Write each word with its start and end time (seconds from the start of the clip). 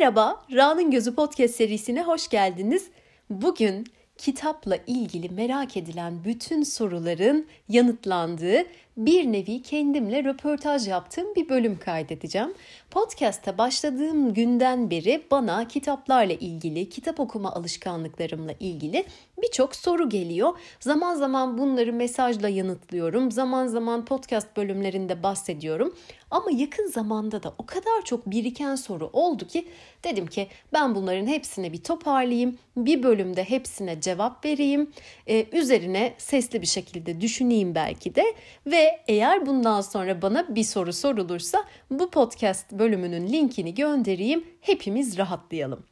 Merhaba, 0.00 0.42
Ra'nın 0.52 0.90
Gözü 0.90 1.14
Podcast 1.14 1.54
serisine 1.54 2.02
hoş 2.02 2.28
geldiniz. 2.28 2.90
Bugün 3.30 3.86
kitapla 4.18 4.76
ilgili 4.86 5.28
merak 5.28 5.76
edilen 5.76 6.24
bütün 6.24 6.62
soruların 6.62 7.46
yanıtlandığı 7.68 8.64
bir 9.06 9.32
nevi 9.32 9.62
kendimle 9.62 10.24
röportaj 10.24 10.88
yaptığım 10.88 11.34
bir 11.34 11.48
bölüm 11.48 11.78
kaydedeceğim. 11.78 12.54
Podcast'a 12.90 13.58
başladığım 13.58 14.34
günden 14.34 14.90
beri 14.90 15.22
bana 15.30 15.68
kitaplarla 15.68 16.32
ilgili, 16.32 16.88
kitap 16.88 17.20
okuma 17.20 17.52
alışkanlıklarımla 17.52 18.52
ilgili 18.60 19.04
birçok 19.42 19.76
soru 19.76 20.08
geliyor. 20.08 20.58
Zaman 20.80 21.14
zaman 21.14 21.58
bunları 21.58 21.92
mesajla 21.92 22.48
yanıtlıyorum. 22.48 23.30
Zaman 23.30 23.66
zaman 23.66 24.04
podcast 24.04 24.56
bölümlerinde 24.56 25.22
bahsediyorum. 25.22 25.94
Ama 26.30 26.50
yakın 26.50 26.86
zamanda 26.86 27.42
da 27.42 27.54
o 27.58 27.66
kadar 27.66 28.04
çok 28.04 28.26
biriken 28.26 28.74
soru 28.74 29.10
oldu 29.12 29.46
ki 29.46 29.68
dedim 30.04 30.26
ki 30.26 30.48
ben 30.72 30.94
bunların 30.94 31.26
hepsini 31.26 31.72
bir 31.72 31.82
toparlayayım. 31.82 32.58
Bir 32.76 33.02
bölümde 33.02 33.44
hepsine 33.44 34.00
cevap 34.00 34.44
vereyim. 34.44 34.90
Ee, 35.28 35.46
üzerine 35.52 36.14
sesli 36.18 36.62
bir 36.62 36.66
şekilde 36.66 37.20
düşüneyim 37.20 37.74
belki 37.74 38.14
de 38.14 38.24
ve 38.66 38.89
eğer 39.08 39.46
bundan 39.46 39.80
sonra 39.80 40.22
bana 40.22 40.54
bir 40.54 40.64
soru 40.64 40.92
sorulursa 40.92 41.64
bu 41.90 42.10
podcast 42.10 42.72
bölümünün 42.72 43.28
linkini 43.28 43.74
göndereyim. 43.74 44.44
Hepimiz 44.60 45.18
rahatlayalım. 45.18 45.84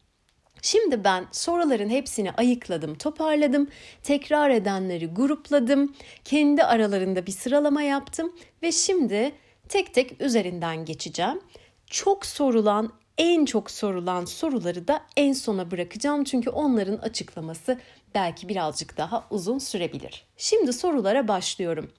Şimdi 0.63 1.05
ben 1.05 1.27
soruların 1.33 1.89
hepsini 1.89 2.33
ayıkladım, 2.33 2.95
toparladım. 2.95 3.69
Tekrar 4.03 4.51
edenleri 4.51 5.07
grupladım. 5.07 5.95
Kendi 6.25 6.65
aralarında 6.65 7.27
bir 7.27 7.33
sıralama 7.33 7.83
yaptım 7.83 8.33
ve 8.63 8.73
şimdi 8.73 9.33
tek 9.69 9.95
tek 9.95 10.21
üzerinden 10.21 10.85
geçeceğim. 10.85 11.41
Çok 11.87 12.27
sorulan, 12.27 12.93
en 13.19 13.45
çok 13.45 13.71
sorulan 13.71 14.25
soruları 14.25 14.89
da 14.89 15.03
en 15.17 15.33
sona 15.33 15.71
bırakacağım 15.71 16.25
çünkü 16.25 16.51
onların 16.51 16.97
açıklaması 16.97 17.79
belki 18.15 18.49
birazcık 18.49 18.97
daha 18.97 19.27
uzun 19.31 19.59
sürebilir. 19.59 20.27
Şimdi 20.37 20.73
sorulara 20.73 21.29
başlıyorum. 21.29 21.91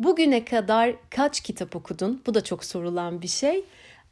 Bugüne 0.00 0.44
kadar 0.44 0.94
kaç 1.10 1.40
kitap 1.40 1.76
okudun? 1.76 2.22
Bu 2.26 2.34
da 2.34 2.44
çok 2.44 2.64
sorulan 2.64 3.22
bir 3.22 3.28
şey. 3.28 3.64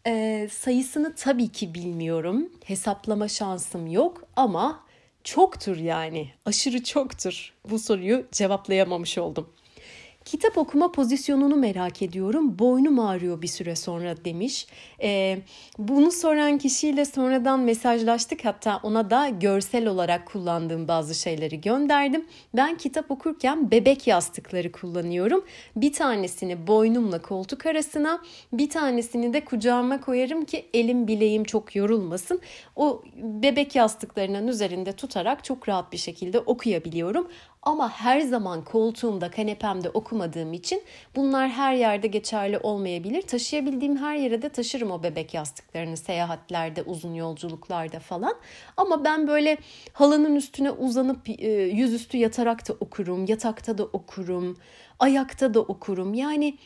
Ee, 0.06 0.48
sayısını 0.52 1.14
tabii 1.14 1.48
ki 1.48 1.74
bilmiyorum. 1.74 2.48
Hesaplama 2.64 3.28
şansım 3.28 3.86
yok 3.86 4.22
ama 4.36 4.80
çoktur 5.24 5.76
yani. 5.76 6.30
Aşırı 6.46 6.84
çoktur. 6.84 7.54
Bu 7.70 7.78
soruyu 7.78 8.26
cevaplayamamış 8.32 9.18
oldum. 9.18 9.48
Kitap 10.28 10.58
okuma 10.58 10.92
pozisyonunu 10.92 11.56
merak 11.56 12.02
ediyorum. 12.02 12.58
Boynum 12.58 12.98
ağrıyor 12.98 13.42
bir 13.42 13.48
süre 13.48 13.76
sonra 13.76 14.24
demiş. 14.24 14.66
Ee, 15.02 15.38
bunu 15.78 16.10
soran 16.10 16.58
kişiyle 16.58 17.04
sonradan 17.04 17.60
mesajlaştık. 17.60 18.44
Hatta 18.44 18.80
ona 18.82 19.10
da 19.10 19.28
görsel 19.28 19.86
olarak 19.86 20.26
kullandığım 20.26 20.88
bazı 20.88 21.14
şeyleri 21.14 21.60
gönderdim. 21.60 22.26
Ben 22.54 22.76
kitap 22.76 23.10
okurken 23.10 23.70
bebek 23.70 24.06
yastıkları 24.06 24.72
kullanıyorum. 24.72 25.44
Bir 25.76 25.92
tanesini 25.92 26.66
boynumla 26.66 27.22
koltuk 27.22 27.66
arasına, 27.66 28.22
bir 28.52 28.70
tanesini 28.70 29.32
de 29.32 29.44
kucağıma 29.44 30.00
koyarım 30.00 30.44
ki 30.44 30.66
elim 30.74 31.08
bileğim 31.08 31.44
çok 31.44 31.76
yorulmasın. 31.76 32.40
O 32.76 33.02
bebek 33.16 33.74
yastıklarının 33.74 34.48
üzerinde 34.48 34.92
tutarak 34.92 35.44
çok 35.44 35.68
rahat 35.68 35.92
bir 35.92 35.98
şekilde 35.98 36.38
okuyabiliyorum. 36.38 37.28
Ama 37.62 37.90
her 37.90 38.20
zaman 38.20 38.64
koltuğumda, 38.64 39.30
kanepemde 39.30 39.90
okumadığım 39.90 40.52
için 40.52 40.82
bunlar 41.16 41.48
her 41.48 41.74
yerde 41.74 42.06
geçerli 42.06 42.58
olmayabilir. 42.58 43.22
Taşıyabildiğim 43.22 43.96
her 43.96 44.16
yere 44.16 44.42
de 44.42 44.48
taşırım 44.48 44.90
o 44.90 45.02
bebek 45.02 45.34
yastıklarını 45.34 45.96
seyahatlerde, 45.96 46.82
uzun 46.82 47.14
yolculuklarda 47.14 48.00
falan. 48.00 48.34
Ama 48.76 49.04
ben 49.04 49.26
böyle 49.28 49.56
halının 49.92 50.36
üstüne 50.36 50.70
uzanıp 50.70 51.28
e, 51.28 51.50
yüzüstü 51.52 52.16
yatarak 52.16 52.68
da 52.68 52.72
okurum, 52.80 53.24
yatakta 53.24 53.78
da 53.78 53.84
okurum, 53.84 54.56
ayakta 54.98 55.54
da 55.54 55.60
okurum. 55.60 56.14
Yani 56.14 56.58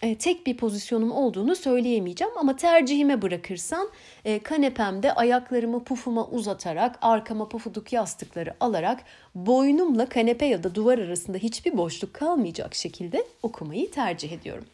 tek 0.00 0.46
bir 0.46 0.56
pozisyonum 0.56 1.12
olduğunu 1.12 1.56
söyleyemeyeceğim 1.56 2.32
ama 2.38 2.56
tercihime 2.56 3.22
bırakırsan 3.22 3.88
e, 4.24 4.38
kanepemde 4.38 5.14
ayaklarımı 5.14 5.84
pufuma 5.84 6.26
uzatarak 6.26 6.98
arkama 7.02 7.48
pufuduk 7.48 7.92
yastıkları 7.92 8.54
alarak 8.60 9.04
boynumla 9.34 10.08
kanepe 10.08 10.46
ya 10.46 10.62
da 10.62 10.74
duvar 10.74 10.98
arasında 10.98 11.38
hiçbir 11.38 11.76
boşluk 11.76 12.14
kalmayacak 12.14 12.74
şekilde 12.74 13.24
okumayı 13.42 13.90
tercih 13.90 14.32
ediyorum. 14.32 14.64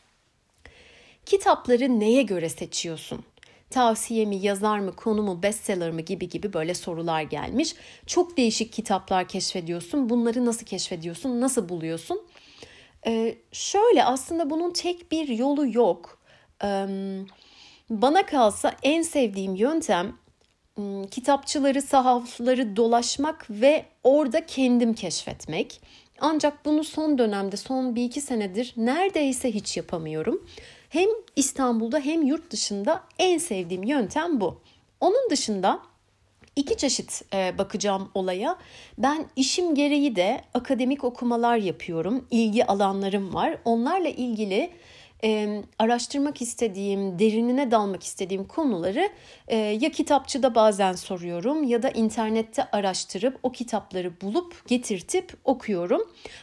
Kitapları 1.26 2.00
neye 2.00 2.22
göre 2.22 2.48
seçiyorsun? 2.48 3.24
Tavsiye 3.70 4.24
mi, 4.24 4.36
yazar 4.36 4.78
mı, 4.78 4.96
konu 4.96 5.22
mu, 5.22 5.42
bestseller 5.42 5.90
mi 5.90 6.04
gibi 6.04 6.28
gibi 6.28 6.52
böyle 6.52 6.74
sorular 6.74 7.22
gelmiş. 7.22 7.74
Çok 8.06 8.36
değişik 8.36 8.72
kitaplar 8.72 9.28
keşfediyorsun. 9.28 10.08
Bunları 10.10 10.46
nasıl 10.46 10.66
keşfediyorsun? 10.66 11.40
Nasıl 11.40 11.68
buluyorsun? 11.68 12.22
Ee, 13.06 13.38
şöyle 13.52 14.04
aslında 14.04 14.50
bunun 14.50 14.70
tek 14.72 15.12
bir 15.12 15.28
yolu 15.28 15.72
yok. 15.72 16.18
Ee, 16.64 16.86
bana 17.90 18.26
kalsa 18.26 18.72
en 18.82 19.02
sevdiğim 19.02 19.54
yöntem 19.54 20.16
kitapçıları, 21.10 21.82
sahafları 21.82 22.76
dolaşmak 22.76 23.46
ve 23.50 23.84
orada 24.04 24.46
kendim 24.46 24.94
keşfetmek. 24.94 25.80
Ancak 26.20 26.64
bunu 26.64 26.84
son 26.84 27.18
dönemde, 27.18 27.56
son 27.56 27.96
bir 27.96 28.04
iki 28.04 28.20
senedir 28.20 28.74
neredeyse 28.76 29.54
hiç 29.54 29.76
yapamıyorum. 29.76 30.46
Hem 30.88 31.08
İstanbul'da 31.36 31.98
hem 31.98 32.22
yurt 32.22 32.50
dışında 32.50 33.04
en 33.18 33.38
sevdiğim 33.38 33.82
yöntem 33.82 34.40
bu. 34.40 34.60
Onun 35.00 35.30
dışında 35.30 35.80
iki 36.56 36.76
çeşit 36.76 37.22
e, 37.34 37.58
bakacağım 37.58 38.10
olaya. 38.14 38.58
Ben 38.98 39.26
işim 39.36 39.74
gereği 39.74 40.16
de 40.16 40.44
akademik 40.54 41.04
okumalar 41.04 41.56
yapıyorum. 41.56 42.26
İlgi 42.30 42.66
alanlarım 42.66 43.34
var. 43.34 43.58
Onlarla 43.64 44.08
ilgili 44.08 44.70
e, 45.24 45.62
araştırmak 45.78 46.42
istediğim, 46.42 47.18
derinine 47.18 47.70
dalmak 47.70 48.02
istediğim 48.02 48.44
konuları 48.44 49.08
e, 49.48 49.56
ya 49.56 49.90
kitapçıda 49.90 50.54
bazen 50.54 50.92
soruyorum 50.92 51.64
ya 51.64 51.82
da 51.82 51.90
internette 51.90 52.64
araştırıp 52.72 53.38
o 53.42 53.52
kitapları 53.52 54.20
bulup 54.20 54.68
getirtip 54.68 55.32
okuyorum. 55.44 56.02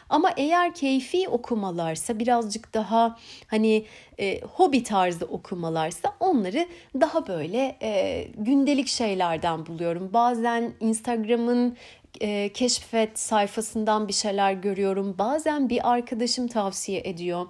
Ama 0.09 0.31
eğer 0.37 0.73
keyfi 0.73 1.29
okumalarsa 1.29 2.19
birazcık 2.19 2.73
daha 2.73 3.19
hani 3.47 3.85
e, 4.19 4.41
hobi 4.41 4.83
tarzı 4.83 5.25
okumalarsa 5.25 6.15
onları 6.19 6.67
daha 7.01 7.27
böyle 7.27 7.77
e, 7.81 8.23
gündelik 8.37 8.87
şeylerden 8.87 9.65
buluyorum. 9.65 10.09
Bazen 10.13 10.73
Instagram'ın 10.79 11.77
e, 12.21 12.49
keşfet 12.53 13.19
sayfasından 13.19 14.07
bir 14.07 14.13
şeyler 14.13 14.53
görüyorum. 14.53 15.15
Bazen 15.17 15.69
bir 15.69 15.91
arkadaşım 15.91 16.47
tavsiye 16.47 17.01
ediyor. 17.05 17.45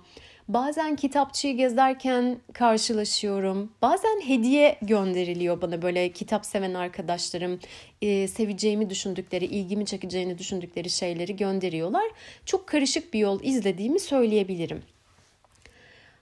Bazen 0.47 0.95
kitapçıyı 0.95 1.57
gezerken 1.57 2.37
karşılaşıyorum. 2.53 3.71
Bazen 3.81 4.21
hediye 4.27 4.77
gönderiliyor 4.81 5.61
bana 5.61 5.81
böyle 5.81 6.11
kitap 6.11 6.45
seven 6.45 6.73
arkadaşlarım. 6.73 7.59
E, 8.01 8.27
seveceğimi 8.27 8.89
düşündükleri, 8.89 9.45
ilgimi 9.45 9.85
çekeceğini 9.85 10.37
düşündükleri 10.37 10.89
şeyleri 10.89 11.35
gönderiyorlar. 11.35 12.05
Çok 12.45 12.67
karışık 12.67 13.13
bir 13.13 13.19
yol 13.19 13.39
izlediğimi 13.43 13.99
söyleyebilirim. 13.99 14.83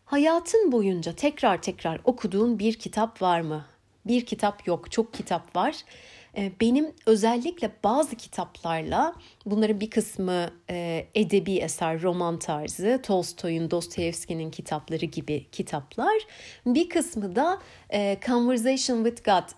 Hayatın 0.06 0.72
boyunca 0.72 1.16
tekrar 1.16 1.62
tekrar 1.62 2.02
okuduğun 2.04 2.60
bir 2.60 2.74
kitap 2.74 3.22
var 3.22 3.42
mı? 3.42 3.66
Bir 4.06 4.26
kitap 4.26 4.68
yok, 4.68 4.92
çok 4.92 5.14
kitap 5.14 5.56
var. 5.56 5.76
Ee, 6.38 6.52
benim 6.62 6.92
özellikle 7.06 7.72
bazı 7.84 8.16
kitaplarla 8.16 9.16
bunların 9.46 9.80
bir 9.80 9.90
kısmı 9.90 10.50
e, 10.69 11.08
edebi 11.16 11.58
eser, 11.58 12.01
roman 12.01 12.39
tarzı, 12.39 13.00
Tolstoy'un, 13.04 13.72
Dostoyevski'nin 13.72 14.51
kitapları 14.51 15.06
gibi 15.06 15.45
kitaplar. 15.51 16.18
Bir 16.66 16.89
kısmı 16.89 17.36
da 17.36 17.60
e, 17.94 18.18
Conversation 18.25 19.04
with 19.06 19.24
God, 19.25 19.50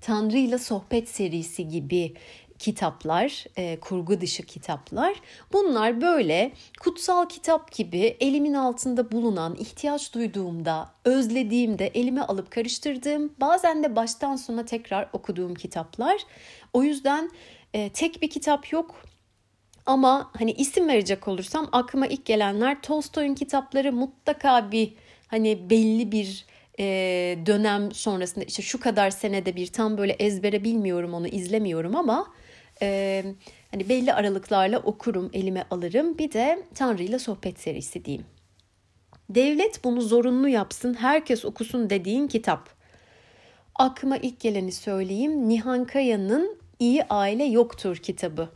Tanrı 0.00 0.38
ile 0.38 0.58
Sohbet 0.58 1.08
serisi 1.08 1.68
gibi 1.68 2.14
kitaplar, 2.58 3.44
e, 3.56 3.80
kurgu 3.80 4.20
dışı 4.20 4.42
kitaplar. 4.42 5.14
Bunlar 5.52 6.00
böyle 6.00 6.52
kutsal 6.80 7.28
kitap 7.28 7.72
gibi 7.72 8.16
elimin 8.20 8.54
altında 8.54 9.12
bulunan, 9.12 9.56
ihtiyaç 9.56 10.14
duyduğumda, 10.14 10.90
özlediğimde 11.04 11.86
elime 11.86 12.20
alıp 12.20 12.50
karıştırdığım, 12.50 13.32
bazen 13.40 13.84
de 13.84 13.96
baştan 13.96 14.36
sona 14.36 14.64
tekrar 14.64 15.08
okuduğum 15.12 15.54
kitaplar. 15.54 16.16
O 16.72 16.82
yüzden 16.82 17.30
e, 17.74 17.88
tek 17.88 18.22
bir 18.22 18.30
kitap 18.30 18.72
yok. 18.72 19.02
Ama 19.86 20.30
hani 20.38 20.52
isim 20.52 20.88
verecek 20.88 21.28
olursam 21.28 21.68
aklıma 21.72 22.06
ilk 22.06 22.24
gelenler 22.24 22.82
Tolstoy'un 22.82 23.34
kitapları 23.34 23.92
mutlaka 23.92 24.72
bir 24.72 24.94
hani 25.28 25.70
belli 25.70 26.12
bir 26.12 26.46
e, 26.78 26.84
dönem 27.46 27.92
sonrasında 27.92 28.44
işte 28.44 28.62
şu 28.62 28.80
kadar 28.80 29.10
senede 29.10 29.56
bir 29.56 29.66
tam 29.66 29.98
böyle 29.98 30.12
ezbere 30.12 30.64
bilmiyorum 30.64 31.14
onu 31.14 31.28
izlemiyorum 31.28 31.96
ama 31.96 32.26
e, 32.82 33.24
hani 33.70 33.88
belli 33.88 34.14
aralıklarla 34.14 34.78
okurum, 34.78 35.30
elime 35.32 35.64
alırım. 35.70 36.18
Bir 36.18 36.32
de 36.32 36.62
Tanrı 36.74 37.02
ile 37.02 37.18
sohbet 37.18 37.60
serisi 37.60 38.04
diyeyim. 38.04 38.26
Devlet 39.30 39.84
bunu 39.84 40.00
zorunlu 40.00 40.48
yapsın, 40.48 40.94
herkes 40.94 41.44
okusun 41.44 41.90
dediğin 41.90 42.28
kitap. 42.28 42.70
aklıma 43.74 44.16
ilk 44.16 44.40
geleni 44.40 44.72
söyleyeyim. 44.72 45.48
Nihan 45.48 45.84
Kaya'nın 45.84 46.58
İyi 46.78 47.04
Aile 47.04 47.44
Yoktur 47.44 47.96
kitabı. 47.96 48.48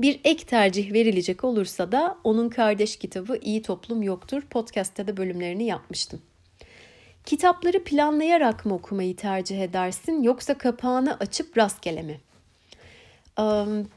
Bir 0.00 0.20
ek 0.24 0.46
tercih 0.46 0.92
verilecek 0.92 1.44
olursa 1.44 1.92
da 1.92 2.18
onun 2.24 2.48
kardeş 2.48 2.96
kitabı 2.96 3.36
İyi 3.36 3.62
Toplum 3.62 4.02
Yoktur. 4.02 4.42
Podcast'ta 4.42 5.06
da 5.06 5.16
bölümlerini 5.16 5.64
yapmıştım. 5.64 6.22
Kitapları 7.24 7.84
planlayarak 7.84 8.66
mı 8.66 8.74
okumayı 8.74 9.16
tercih 9.16 9.60
edersin 9.60 10.22
yoksa 10.22 10.58
kapağını 10.58 11.16
açıp 11.20 11.58
rastgele 11.58 12.02
mi? 12.02 12.20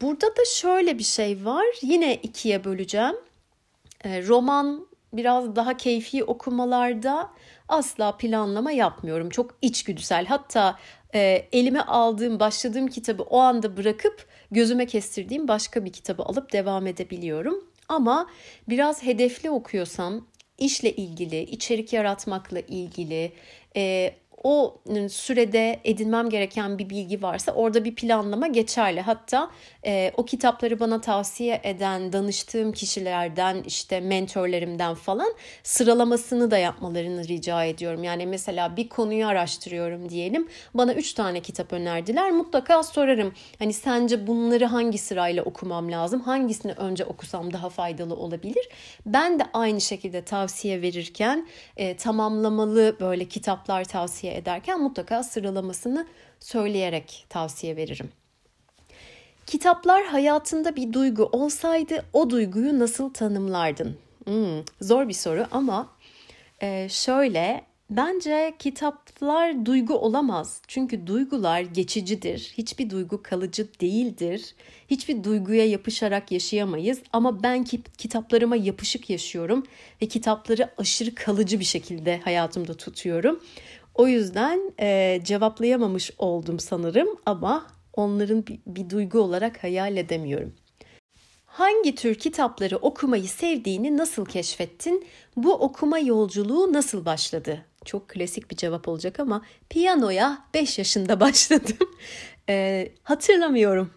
Burada 0.02 0.28
da 0.28 0.46
şöyle 0.56 0.98
bir 0.98 1.04
şey 1.04 1.46
var. 1.46 1.66
Yine 1.82 2.16
ikiye 2.16 2.64
böleceğim. 2.64 3.16
Roman 4.06 4.88
biraz 5.14 5.56
daha 5.56 5.78
keyfi 5.78 6.24
okumalarda 6.24 7.30
asla 7.68 8.18
planlama 8.18 8.72
yapmıyorum. 8.72 9.30
Çok 9.30 9.58
içgüdüsel. 9.62 10.26
Hatta 10.26 10.78
e, 11.16 11.48
elime 11.52 11.82
aldığım, 11.82 12.40
başladığım 12.40 12.88
kitabı 12.88 13.24
o 13.24 13.40
anda 13.40 13.78
bırakıp 13.78 14.28
gözüme 14.52 14.86
kestirdiğim 14.86 15.48
başka 15.48 15.86
bir 15.86 15.94
kitabı 15.94 16.24
alıp 16.24 16.54
devam 16.54 16.88
edebiliyorum. 16.88 17.64
Ama 17.90 18.30
biraz 18.70 19.04
hedefli 19.04 19.50
okuyorsam 19.50 20.28
işle 20.58 20.96
ilgili, 20.96 21.42
içerik 21.42 21.94
yaratmakla 21.94 22.60
ilgili, 22.60 23.32
e, 23.76 24.14
o 24.44 24.82
sürede 25.10 25.80
edinmem 25.84 26.30
gereken 26.30 26.80
bir 26.80 26.90
bilgi 26.90 27.22
varsa 27.22 27.52
orada 27.52 27.86
bir 27.86 27.96
planlama 27.96 28.48
geçerli. 28.48 29.02
Hatta 29.02 29.52
e, 29.86 30.12
o 30.18 30.26
kitapları 30.26 30.80
bana 30.80 31.02
tavsiye 31.02 31.62
eden 31.64 32.14
danıştığım 32.14 32.72
kişilerden 32.72 33.64
işte 33.68 34.00
mentorlarımdan 34.00 34.96
falan 34.96 35.34
sıralamasını 35.64 36.52
da 36.52 36.58
yapmalarını 36.58 37.28
rica 37.28 37.64
ediyorum. 37.64 38.04
Yani 38.04 38.26
mesela 38.26 38.78
bir 38.78 38.90
konuyu 38.90 39.28
araştırıyorum 39.28 40.10
diyelim. 40.10 40.48
Bana 40.74 40.94
üç 40.94 41.14
tane 41.14 41.40
kitap 41.40 41.74
önerdiler. 41.74 42.32
Mutlaka 42.32 42.84
sorarım. 42.84 43.34
Hani 43.60 43.74
sence 43.74 44.28
bunları 44.28 44.66
hangi 44.66 44.98
sırayla 44.98 45.44
okumam 45.44 45.92
lazım? 45.92 46.22
Hangisini 46.22 46.72
önce 46.72 47.06
okusam 47.06 47.54
daha 47.54 47.70
faydalı 47.70 48.16
olabilir? 48.16 48.70
Ben 49.06 49.40
de 49.40 49.44
aynı 49.54 49.82
şekilde 49.82 50.22
tavsiye 50.22 50.82
verirken 50.82 51.48
e, 51.78 51.98
tamamlamalı 51.98 52.98
böyle 53.00 53.26
kitaplar 53.26 53.84
tavsiye 53.84 54.29
ederken 54.38 54.82
mutlaka 54.82 55.24
sıralamasını 55.24 56.08
söyleyerek 56.40 57.26
tavsiye 57.30 57.76
veririm. 57.76 58.10
Kitaplar 59.46 60.06
hayatında 60.06 60.76
bir 60.76 60.94
duygu 60.94 61.24
olsaydı 61.24 62.06
o 62.14 62.30
duyguyu 62.30 62.80
nasıl 62.80 63.14
tanımlardın? 63.14 63.98
Hmm, 64.26 64.64
zor 64.82 65.08
bir 65.08 65.14
soru 65.14 65.46
ama 65.52 65.90
e, 66.62 66.90
şöyle 66.90 67.66
bence 67.90 68.54
kitaplar 68.60 69.66
duygu 69.66 69.94
olamaz. 69.94 70.62
Çünkü 70.68 71.08
duygular 71.08 71.62
geçicidir. 71.62 72.54
Hiçbir 72.58 72.90
duygu 72.90 73.24
kalıcı 73.24 73.68
değildir. 73.82 74.56
Hiçbir 74.92 75.24
duyguya 75.24 75.66
yapışarak 75.66 76.32
yaşayamayız 76.32 77.00
ama 77.14 77.44
ben 77.44 77.64
kitaplarıma 77.98 78.56
yapışık 78.56 79.10
yaşıyorum 79.10 79.64
ve 80.02 80.06
kitapları 80.06 80.70
aşırı 80.78 81.16
kalıcı 81.16 81.60
bir 81.60 81.66
şekilde 81.66 82.20
hayatımda 82.24 82.74
tutuyorum. 82.74 83.40
O 84.00 84.08
yüzden 84.08 84.74
e, 84.80 85.20
cevaplayamamış 85.24 86.12
oldum 86.18 86.60
sanırım 86.60 87.08
ama 87.26 87.68
onların 87.94 88.48
bir, 88.48 88.60
bir 88.68 88.90
duygu 88.90 89.20
olarak 89.20 89.64
hayal 89.64 89.98
edemiyorum. 89.98 90.54
Hangi 91.46 91.96
tür 91.96 92.16
kitapları 92.16 92.78
okumayı 92.78 93.28
sevdiğini 93.28 93.98
nasıl 93.98 94.26
keşfettin? 94.26 95.08
Bu 95.36 95.54
okuma 95.54 96.00
yolculuğu 96.00 96.74
nasıl 96.74 97.06
başladı? 97.06 97.66
Çok 97.86 98.10
klasik 98.10 98.52
bir 98.52 98.56
cevap 98.56 98.88
olacak 98.88 99.20
ama 99.20 99.42
piyanoya 99.70 100.38
5 100.54 100.78
yaşında 100.78 101.20
başladım. 101.20 101.90
e, 102.50 102.88
hatırlamıyorum. 103.04 103.92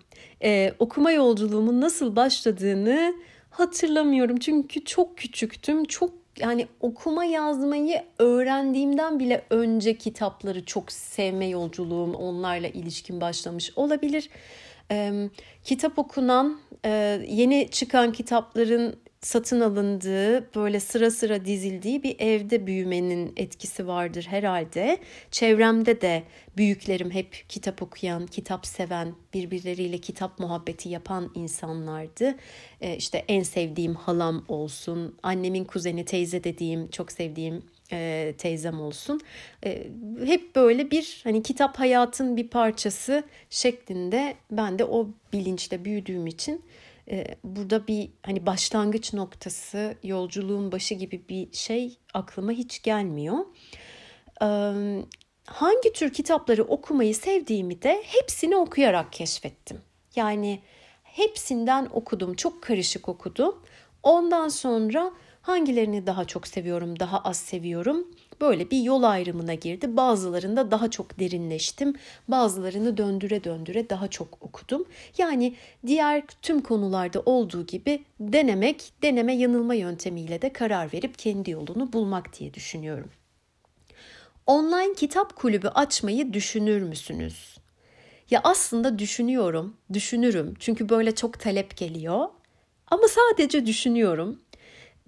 E, 0.44 0.75
okuma 0.78 1.12
yolculuğumun 1.12 1.81
nasıl 1.81 2.16
başladığını 2.16 3.14
hatırlamıyorum. 3.50 4.37
Çünkü 4.37 4.84
çok 4.84 5.19
küçüktüm. 5.19 5.84
Çok 5.84 6.21
yani 6.38 6.67
okuma 6.81 7.25
yazmayı 7.25 8.02
öğrendiğimden 8.19 9.19
bile 9.19 9.44
önce 9.50 9.99
kitapları 9.99 10.64
çok 10.64 10.93
sevme 10.93 11.46
yolculuğum 11.46 12.14
onlarla 12.14 12.69
ilişkin 12.69 13.20
başlamış 13.20 13.73
olabilir. 13.76 14.29
Ee, 14.90 15.29
kitap 15.64 15.99
okunan, 15.99 16.61
e, 16.84 17.20
yeni 17.29 17.69
çıkan 17.70 18.12
kitapların 18.12 18.96
satın 19.22 19.60
alındığı, 19.60 20.54
böyle 20.54 20.80
sıra 20.80 21.10
sıra 21.10 21.44
dizildiği 21.44 22.02
bir 22.02 22.16
evde 22.19 22.66
büyümenin 22.66 23.32
etkisi 23.36 23.86
vardır 23.86 24.26
herhalde. 24.30 24.98
Çevremde 25.30 26.00
de 26.00 26.22
büyüklerim 26.56 27.10
hep 27.10 27.44
kitap 27.48 27.82
okuyan, 27.82 28.26
kitap 28.26 28.66
seven, 28.66 29.14
birbirleriyle 29.34 29.98
kitap 29.98 30.38
muhabbeti 30.38 30.88
yapan 30.88 31.30
insanlardı. 31.34 32.34
Ee, 32.80 32.96
işte 32.96 33.24
en 33.28 33.42
sevdiğim 33.42 33.94
halam 33.94 34.44
olsun, 34.48 35.16
annemin 35.22 35.64
kuzeni 35.64 36.04
teyze 36.04 36.44
dediğim, 36.44 36.90
çok 36.90 37.12
sevdiğim 37.12 37.62
e, 37.92 38.34
teyzem 38.38 38.80
olsun. 38.80 39.20
E, 39.64 39.86
hep 40.25 40.56
böyle 40.56 40.90
bir 40.90 41.20
hani 41.25 41.42
kitap 41.42 41.78
hayatın 41.78 42.36
bir 42.36 42.48
parçası 42.48 43.22
şeklinde 43.50 44.34
ben 44.50 44.78
de 44.78 44.84
o 44.84 45.08
bilinçle 45.32 45.84
büyüdüğüm 45.84 46.26
için 46.26 46.62
burada 47.44 47.87
bir 47.87 48.10
hani 48.22 48.46
başlangıç 48.46 49.12
noktası, 49.12 49.94
yolculuğun 50.02 50.72
başı 50.72 50.94
gibi 50.94 51.28
bir 51.28 51.52
şey 51.52 51.99
aklıma 52.14 52.52
hiç 52.52 52.82
gelmiyor. 52.82 53.38
Hangi 55.46 55.93
tür 55.94 56.12
kitapları 56.12 56.64
okumayı 56.64 57.14
sevdiğimi 57.14 57.82
de 57.82 58.02
hepsini 58.06 58.56
okuyarak 58.56 59.12
keşfettim. 59.12 59.81
Yani 60.16 60.62
hepsinden 61.02 61.88
okudum, 61.93 62.34
çok 62.34 62.62
karışık 62.62 63.08
okudum. 63.08 63.62
Ondan 64.02 64.49
sonra 64.49 65.12
hangilerini 65.43 66.06
daha 66.06 66.25
çok 66.25 66.46
seviyorum, 66.46 67.00
daha 67.00 67.19
az 67.19 67.37
seviyorum 67.37 68.06
böyle 68.42 68.70
bir 68.70 68.82
yol 68.82 69.02
ayrımına 69.02 69.54
girdi. 69.54 69.96
Bazılarında 69.96 70.70
daha 70.70 70.90
çok 70.90 71.18
derinleştim. 71.18 71.94
Bazılarını 72.28 72.96
döndüre 72.96 73.44
döndüre 73.44 73.90
daha 73.90 74.08
çok 74.08 74.42
okudum. 74.42 74.84
Yani 75.18 75.54
diğer 75.86 76.22
tüm 76.42 76.60
konularda 76.60 77.20
olduğu 77.20 77.66
gibi 77.66 78.04
denemek, 78.20 78.92
deneme 79.02 79.34
yanılma 79.34 79.74
yöntemiyle 79.74 80.42
de 80.42 80.52
karar 80.52 80.92
verip 80.92 81.18
kendi 81.18 81.50
yolunu 81.50 81.92
bulmak 81.92 82.38
diye 82.38 82.54
düşünüyorum. 82.54 83.11
Online 84.46 84.94
kitap 84.94 85.37
kulübü 85.37 85.68
açmayı 85.68 86.32
düşünür 86.32 86.82
müsünüz? 86.82 87.58
Ya 88.30 88.40
aslında 88.44 88.99
düşünüyorum, 88.99 89.76
düşünürüm. 89.92 90.54
Çünkü 90.58 90.88
böyle 90.88 91.14
çok 91.14 91.40
talep 91.40 91.76
geliyor. 91.76 92.28
Ama 92.87 93.02
sadece 93.08 93.66
düşünüyorum. 93.66 94.40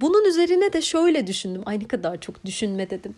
Bunun 0.01 0.25
üzerine 0.25 0.73
de 0.73 0.83
şöyle 0.83 1.27
düşündüm. 1.27 1.63
Ay 1.67 1.81
ne 1.81 1.89
kadar 1.89 2.21
çok 2.21 2.45
düşünme 2.45 2.91
dedim. 2.91 3.15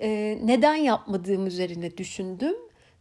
Ee, 0.00 0.38
neden 0.42 0.74
yapmadığım 0.74 1.46
üzerine 1.46 1.96
düşündüm. 1.96 2.54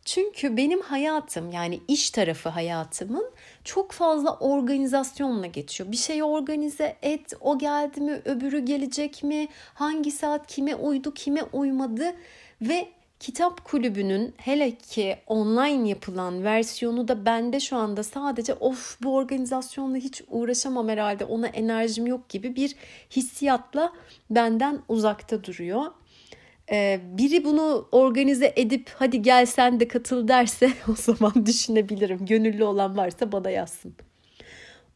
Çünkü 0.06 0.58
benim 0.58 0.82
hayatım 0.82 1.52
yani 1.52 1.80
iş 1.88 2.10
tarafı 2.12 2.50
hayatımın 2.50 3.32
çok 3.64 3.92
fazla 3.92 4.38
organizasyonla 4.38 5.48
geçiyor. 5.48 5.92
Bir 5.92 5.98
şeyi 5.98 6.24
organize 6.24 6.98
et, 7.02 7.34
o 7.42 7.58
geldi 7.58 8.02
mi, 8.02 8.22
öbürü 8.26 8.60
gelecek 8.60 9.24
mi, 9.24 9.48
hangi 9.74 10.12
saat 10.12 10.48
kime 10.48 10.76
uydu, 10.76 11.14
kime 11.14 11.44
uymadı 11.44 12.14
ve 12.62 12.88
kitap 13.24 13.66
kulübünün 13.66 14.34
hele 14.38 14.72
ki 14.76 15.18
online 15.28 15.90
yapılan 15.90 16.44
versiyonu 16.44 17.08
da 17.08 17.26
bende 17.26 17.60
şu 17.60 17.76
anda 17.76 18.04
sadece 18.04 18.54
of 18.54 18.98
bu 19.04 19.16
organizasyonla 19.16 19.98
hiç 19.98 20.22
uğraşamam 20.28 20.90
herhalde 20.90 21.26
ona 21.26 21.48
enerjim 21.48 22.08
yok 22.08 22.30
gibi 22.30 22.56
bir 22.56 22.76
hissiyatla 23.16 23.94
benden 24.30 24.82
uzakta 24.88 25.44
duruyor. 25.44 25.86
Ee, 26.72 27.00
biri 27.04 27.46
bunu 27.46 27.88
organize 27.92 28.54
edip 28.56 28.92
hadi 28.96 29.22
gel 29.22 29.46
sen 29.46 29.80
de 29.80 29.88
katıl 29.88 30.28
derse 30.28 30.70
o 30.92 30.96
zaman 30.96 31.46
düşünebilirim. 31.46 32.26
Gönüllü 32.26 32.64
olan 32.64 32.98
varsa 32.98 33.32
bana 33.32 33.50
yazsın. 33.50 33.96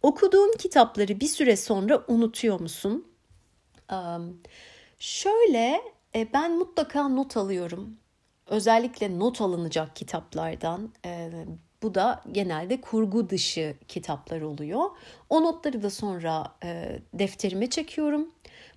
Okuduğun 0.01 0.51
kitapları 0.57 1.19
bir 1.19 1.27
süre 1.27 1.57
sonra 1.57 2.03
unutuyor 2.07 2.60
musun? 2.60 3.07
Şöyle 5.00 5.81
e, 6.15 6.34
ben 6.34 6.57
mutlaka 6.57 7.07
not 7.07 7.38
alıyorum 7.38 7.98
özellikle 8.47 9.19
not 9.19 9.41
alınacak 9.41 9.95
kitaplardan 9.95 10.93
Bu 11.83 11.95
da 11.95 12.23
genelde 12.31 12.81
kurgu 12.81 13.29
dışı 13.29 13.75
kitaplar 13.87 14.41
oluyor. 14.41 14.83
O 15.29 15.43
notları 15.43 15.83
da 15.83 15.89
sonra 15.89 16.55
e, 16.63 16.99
defterime 17.13 17.69
çekiyorum. 17.69 18.31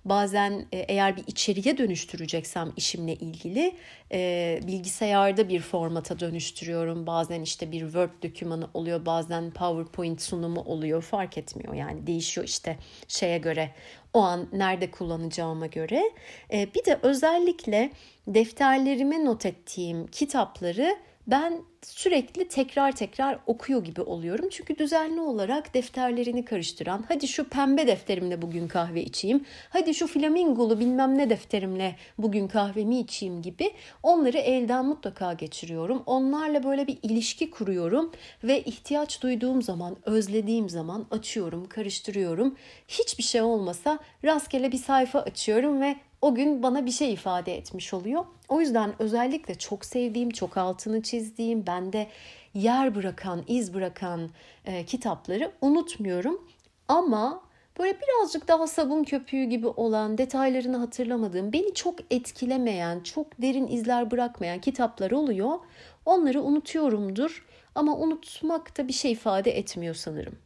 Bazen 0.05 0.65
e, 0.71 0.77
eğer 0.77 1.17
bir 1.17 1.23
içeriye 1.27 1.77
dönüştüreceksem 1.77 2.73
işimle 2.77 3.15
ilgili 3.15 3.75
e, 4.11 4.59
bilgisayarda 4.67 5.49
bir 5.49 5.59
formata 5.59 6.19
dönüştürüyorum. 6.19 7.07
Bazen 7.07 7.41
işte 7.41 7.71
bir 7.71 7.81
Word 7.81 8.23
dokümanı 8.23 8.69
oluyor, 8.73 9.05
bazen 9.05 9.51
PowerPoint 9.51 10.21
sunumu 10.21 10.61
oluyor. 10.61 11.01
Fark 11.01 11.37
etmiyor 11.37 11.73
yani 11.73 12.07
değişiyor 12.07 12.47
işte 12.47 12.77
şeye 13.07 13.37
göre 13.37 13.71
o 14.13 14.21
an 14.21 14.47
nerede 14.53 14.91
kullanacağıma 14.91 15.65
göre. 15.65 16.11
E, 16.53 16.73
bir 16.73 16.85
de 16.85 16.99
özellikle 17.01 17.91
defterlerime 18.27 19.25
not 19.25 19.45
ettiğim 19.45 20.07
kitapları 20.07 20.97
ben 21.31 21.63
sürekli 21.81 22.47
tekrar 22.47 22.91
tekrar 22.91 23.39
okuyor 23.47 23.83
gibi 23.83 24.01
oluyorum. 24.01 24.49
Çünkü 24.51 24.77
düzenli 24.77 25.21
olarak 25.21 25.73
defterlerini 25.73 26.45
karıştıran, 26.45 27.05
hadi 27.07 27.27
şu 27.27 27.49
pembe 27.49 27.87
defterimle 27.87 28.41
bugün 28.41 28.67
kahve 28.67 29.03
içeyim, 29.03 29.45
hadi 29.69 29.93
şu 29.93 30.07
flamingolu 30.07 30.79
bilmem 30.79 31.17
ne 31.17 31.29
defterimle 31.29 31.95
bugün 32.17 32.47
kahvemi 32.47 32.99
içeyim 32.99 33.41
gibi 33.41 33.71
onları 34.03 34.37
elden 34.37 34.85
mutlaka 34.85 35.33
geçiriyorum. 35.33 36.03
Onlarla 36.05 36.63
böyle 36.63 36.87
bir 36.87 36.97
ilişki 37.03 37.51
kuruyorum 37.51 38.11
ve 38.43 38.61
ihtiyaç 38.63 39.23
duyduğum 39.23 39.61
zaman, 39.61 39.97
özlediğim 40.05 40.69
zaman 40.69 41.05
açıyorum, 41.11 41.65
karıştırıyorum. 41.65 42.55
Hiçbir 42.87 43.23
şey 43.23 43.41
olmasa 43.41 43.99
rastgele 44.25 44.71
bir 44.71 44.77
sayfa 44.77 45.19
açıyorum 45.19 45.81
ve 45.81 45.95
o 46.21 46.35
gün 46.35 46.63
bana 46.63 46.85
bir 46.85 46.91
şey 46.91 47.13
ifade 47.13 47.57
etmiş 47.57 47.93
oluyor. 47.93 48.25
O 48.51 48.61
yüzden 48.61 48.93
özellikle 48.99 49.55
çok 49.55 49.85
sevdiğim, 49.85 50.29
çok 50.29 50.57
altını 50.57 51.01
çizdiğim, 51.01 51.67
bende 51.67 52.07
yer 52.53 52.95
bırakan, 52.95 53.43
iz 53.47 53.73
bırakan 53.73 54.29
e, 54.65 54.85
kitapları 54.85 55.51
unutmuyorum. 55.61 56.47
Ama 56.87 57.41
böyle 57.79 57.97
birazcık 58.01 58.47
daha 58.47 58.67
sabun 58.67 59.03
köpüğü 59.03 59.43
gibi 59.43 59.67
olan, 59.67 60.17
detaylarını 60.17 60.77
hatırlamadığım, 60.77 61.53
beni 61.53 61.73
çok 61.73 61.95
etkilemeyen, 62.13 62.99
çok 62.99 63.41
derin 63.41 63.67
izler 63.67 64.11
bırakmayan 64.11 64.61
kitaplar 64.61 65.11
oluyor. 65.11 65.59
Onları 66.05 66.41
unutuyorumdur 66.41 67.45
ama 67.75 67.97
unutmak 67.97 68.77
da 68.77 68.87
bir 68.87 68.93
şey 68.93 69.11
ifade 69.11 69.51
etmiyor 69.57 69.95
sanırım. 69.95 70.37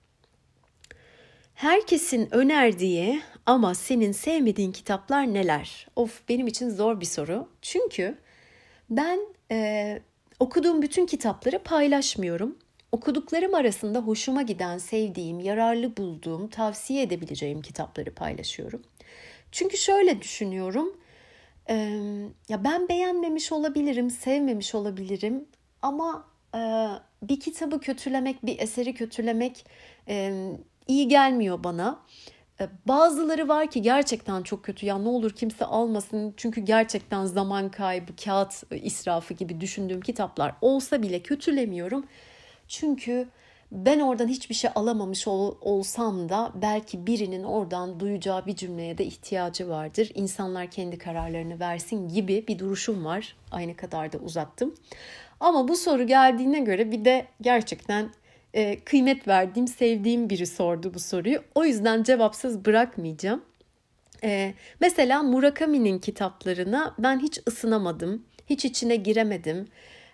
Herkesin 1.56 2.36
önerdiği 2.36 3.22
ama 3.46 3.76
senin 3.76 4.12
sevmediğin 4.12 4.72
kitaplar 4.72 5.34
neler? 5.34 5.88
Of 5.96 6.30
benim 6.30 6.48
için 6.48 6.70
zor 6.70 7.00
bir 7.02 7.06
soru. 7.06 7.50
Çünkü 7.62 8.18
ben 8.90 9.20
e, 9.52 10.02
okuduğum 10.40 10.82
bütün 10.82 11.06
kitapları 11.06 11.60
paylaşmıyorum. 11.60 12.58
Okuduklarım 12.92 13.54
arasında 13.54 14.00
hoşuma 14.00 14.42
giden, 14.42 14.78
sevdiğim, 14.78 15.40
yararlı 15.40 15.98
bulduğum, 15.98 16.48
tavsiye 16.48 17.02
edebileceğim 17.02 17.62
kitapları 17.62 18.14
paylaşıyorum. 18.14 18.82
Çünkü 19.52 19.78
şöyle 19.78 20.22
düşünüyorum. 20.22 20.98
E, 21.70 21.76
ya 22.50 22.64
ben 22.64 22.90
beğenmemiş 22.90 23.52
olabilirim, 23.52 24.10
sevmemiş 24.10 24.76
olabilirim 24.76 25.46
ama 25.82 26.28
e, 26.56 26.60
bir 27.22 27.40
kitabı 27.40 27.80
kötülemek, 27.80 28.46
bir 28.46 28.60
eseri 28.60 28.94
kötülemek 28.94 29.66
e, 30.08 30.34
iyi 30.88 31.08
gelmiyor 31.08 31.64
bana. 31.64 32.00
E, 32.62 32.70
bazıları 32.88 33.48
var 33.48 33.72
ki 33.72 33.82
gerçekten 33.82 34.44
çok 34.44 34.64
kötü 34.64 34.86
ya 34.86 34.98
ne 34.98 35.10
olur 35.10 35.32
kimse 35.32 35.66
almasın 35.66 36.34
çünkü 36.38 36.62
gerçekten 36.62 37.26
zaman 37.26 37.70
kaybı, 37.72 38.16
kağıt 38.24 38.64
israfı 38.72 39.34
gibi 39.34 39.62
düşündüğüm 39.62 40.02
kitaplar 40.02 40.56
olsa 40.62 41.02
bile 41.02 41.20
kötülemiyorum. 41.20 42.06
Çünkü 42.68 43.28
ben 43.72 44.00
oradan 44.00 44.28
hiçbir 44.28 44.56
şey 44.56 44.72
alamamış 44.76 45.28
ol, 45.28 45.56
olsam 45.62 46.30
da 46.30 46.52
belki 46.56 47.08
birinin 47.08 47.44
oradan 47.44 48.00
duyacağı 48.00 48.46
bir 48.46 48.56
cümleye 48.56 48.98
de 48.98 49.06
ihtiyacı 49.06 49.70
vardır. 49.70 50.12
İnsanlar 50.16 50.72
kendi 50.72 50.98
kararlarını 50.98 51.60
versin 51.60 52.10
gibi 52.10 52.46
bir 52.48 52.60
duruşum 52.60 53.06
var. 53.06 53.36
Aynı 53.52 53.76
kadar 53.76 54.14
da 54.14 54.18
uzattım. 54.18 54.76
Ama 55.40 55.68
bu 55.68 55.76
soru 55.76 56.08
geldiğine 56.08 56.60
göre 56.60 56.92
bir 56.92 57.06
de 57.06 57.28
gerçekten 57.42 58.10
e, 58.56 58.80
kıymet 58.80 59.28
verdiğim, 59.28 59.68
sevdiğim 59.68 60.30
biri 60.30 60.46
sordu 60.48 60.94
bu 60.94 61.00
soruyu. 61.00 61.44
O 61.56 61.66
yüzden 61.66 62.04
cevapsız 62.04 62.66
bırakmayacağım. 62.66 63.42
E, 64.24 64.54
mesela 64.80 65.24
Murakami'nin 65.24 66.00
kitaplarına 66.00 66.96
ben 67.00 67.20
hiç 67.20 67.40
ısınamadım, 67.48 68.24
hiç 68.50 68.66
içine 68.66 68.96
giremedim. 68.96 69.68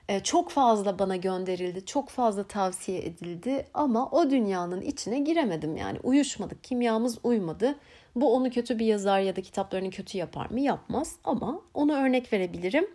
E, 0.10 0.19
çok 0.19 0.51
fazla 0.51 1.00
bana 1.00 1.15
gönderildi, 1.15 1.86
çok 1.86 2.10
fazla 2.10 2.43
tavsiye 2.43 3.00
edildi 3.00 3.65
ama 3.74 4.10
o 4.10 4.29
dünyanın 4.29 4.81
içine 4.81 5.19
giremedim 5.19 5.77
yani 5.77 6.00
uyuşmadık, 6.03 6.63
kimyamız 6.63 7.17
uymadı. 7.24 7.75
Bu 8.15 8.36
onu 8.36 8.50
kötü 8.50 8.79
bir 8.79 8.86
yazar 8.86 9.19
ya 9.19 9.36
da 9.36 9.41
kitaplarını 9.41 9.89
kötü 9.89 10.17
yapar 10.17 10.50
mı? 10.50 10.60
Yapmaz 10.60 11.15
ama 11.24 11.62
onu 11.74 11.93
örnek 11.93 12.33
verebilirim. 12.33 12.88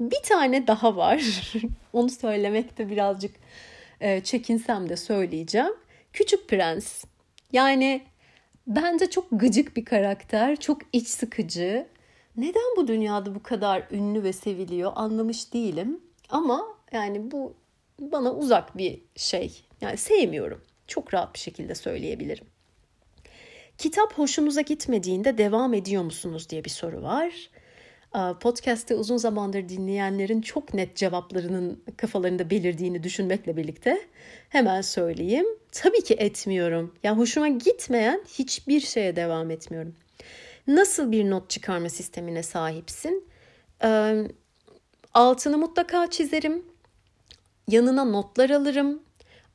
Bir 0.00 0.22
tane 0.22 0.66
daha 0.66 0.96
var. 0.96 1.52
onu 1.92 2.10
söylemekte 2.10 2.90
birazcık 2.90 3.34
e, 4.00 4.20
çekinsem 4.20 4.88
de 4.88 4.96
söyleyeceğim. 4.96 5.72
Küçük 6.12 6.48
Prens. 6.48 7.04
Yani 7.52 8.02
bence 8.66 9.10
çok 9.10 9.26
gıcık 9.30 9.76
bir 9.76 9.84
karakter, 9.84 10.56
çok 10.56 10.78
iç 10.92 11.08
sıkıcı. 11.08 11.86
Neden 12.36 12.76
bu 12.76 12.88
dünyada 12.88 13.34
bu 13.34 13.42
kadar 13.42 13.82
ünlü 13.90 14.22
ve 14.22 14.32
seviliyor 14.32 14.92
anlamış 14.94 15.52
değilim. 15.52 16.00
Ama 16.28 16.64
yani 16.92 17.30
bu 17.30 17.54
bana 18.00 18.34
uzak 18.34 18.78
bir 18.78 19.02
şey. 19.16 19.64
Yani 19.80 19.96
sevmiyorum. 19.96 20.62
Çok 20.86 21.14
rahat 21.14 21.34
bir 21.34 21.38
şekilde 21.38 21.74
söyleyebilirim. 21.74 22.46
Kitap 23.78 24.18
hoşunuza 24.18 24.60
gitmediğinde 24.60 25.38
devam 25.38 25.74
ediyor 25.74 26.02
musunuz 26.02 26.50
diye 26.50 26.64
bir 26.64 26.70
soru 26.70 27.02
var. 27.02 27.50
Podcast'te 28.40 28.94
uzun 28.94 29.16
zamandır 29.16 29.68
dinleyenlerin 29.68 30.40
çok 30.40 30.74
net 30.74 30.96
cevaplarının 30.96 31.82
kafalarında 31.96 32.50
belirdiğini 32.50 33.02
düşünmekle 33.02 33.56
birlikte 33.56 34.06
hemen 34.48 34.80
söyleyeyim. 34.80 35.46
Tabii 35.72 36.04
ki 36.04 36.14
etmiyorum. 36.14 36.94
Yani 37.02 37.18
hoşuma 37.18 37.48
gitmeyen 37.48 38.24
hiçbir 38.28 38.80
şeye 38.80 39.16
devam 39.16 39.50
etmiyorum. 39.50 39.94
Nasıl 40.66 41.12
bir 41.12 41.30
not 41.30 41.50
çıkarma 41.50 41.88
sistemine 41.88 42.42
sahipsin? 42.42 43.28
Altını 45.14 45.58
mutlaka 45.58 46.10
çizerim. 46.10 46.62
Yanına 47.68 48.04
notlar 48.04 48.50
alırım 48.50 49.02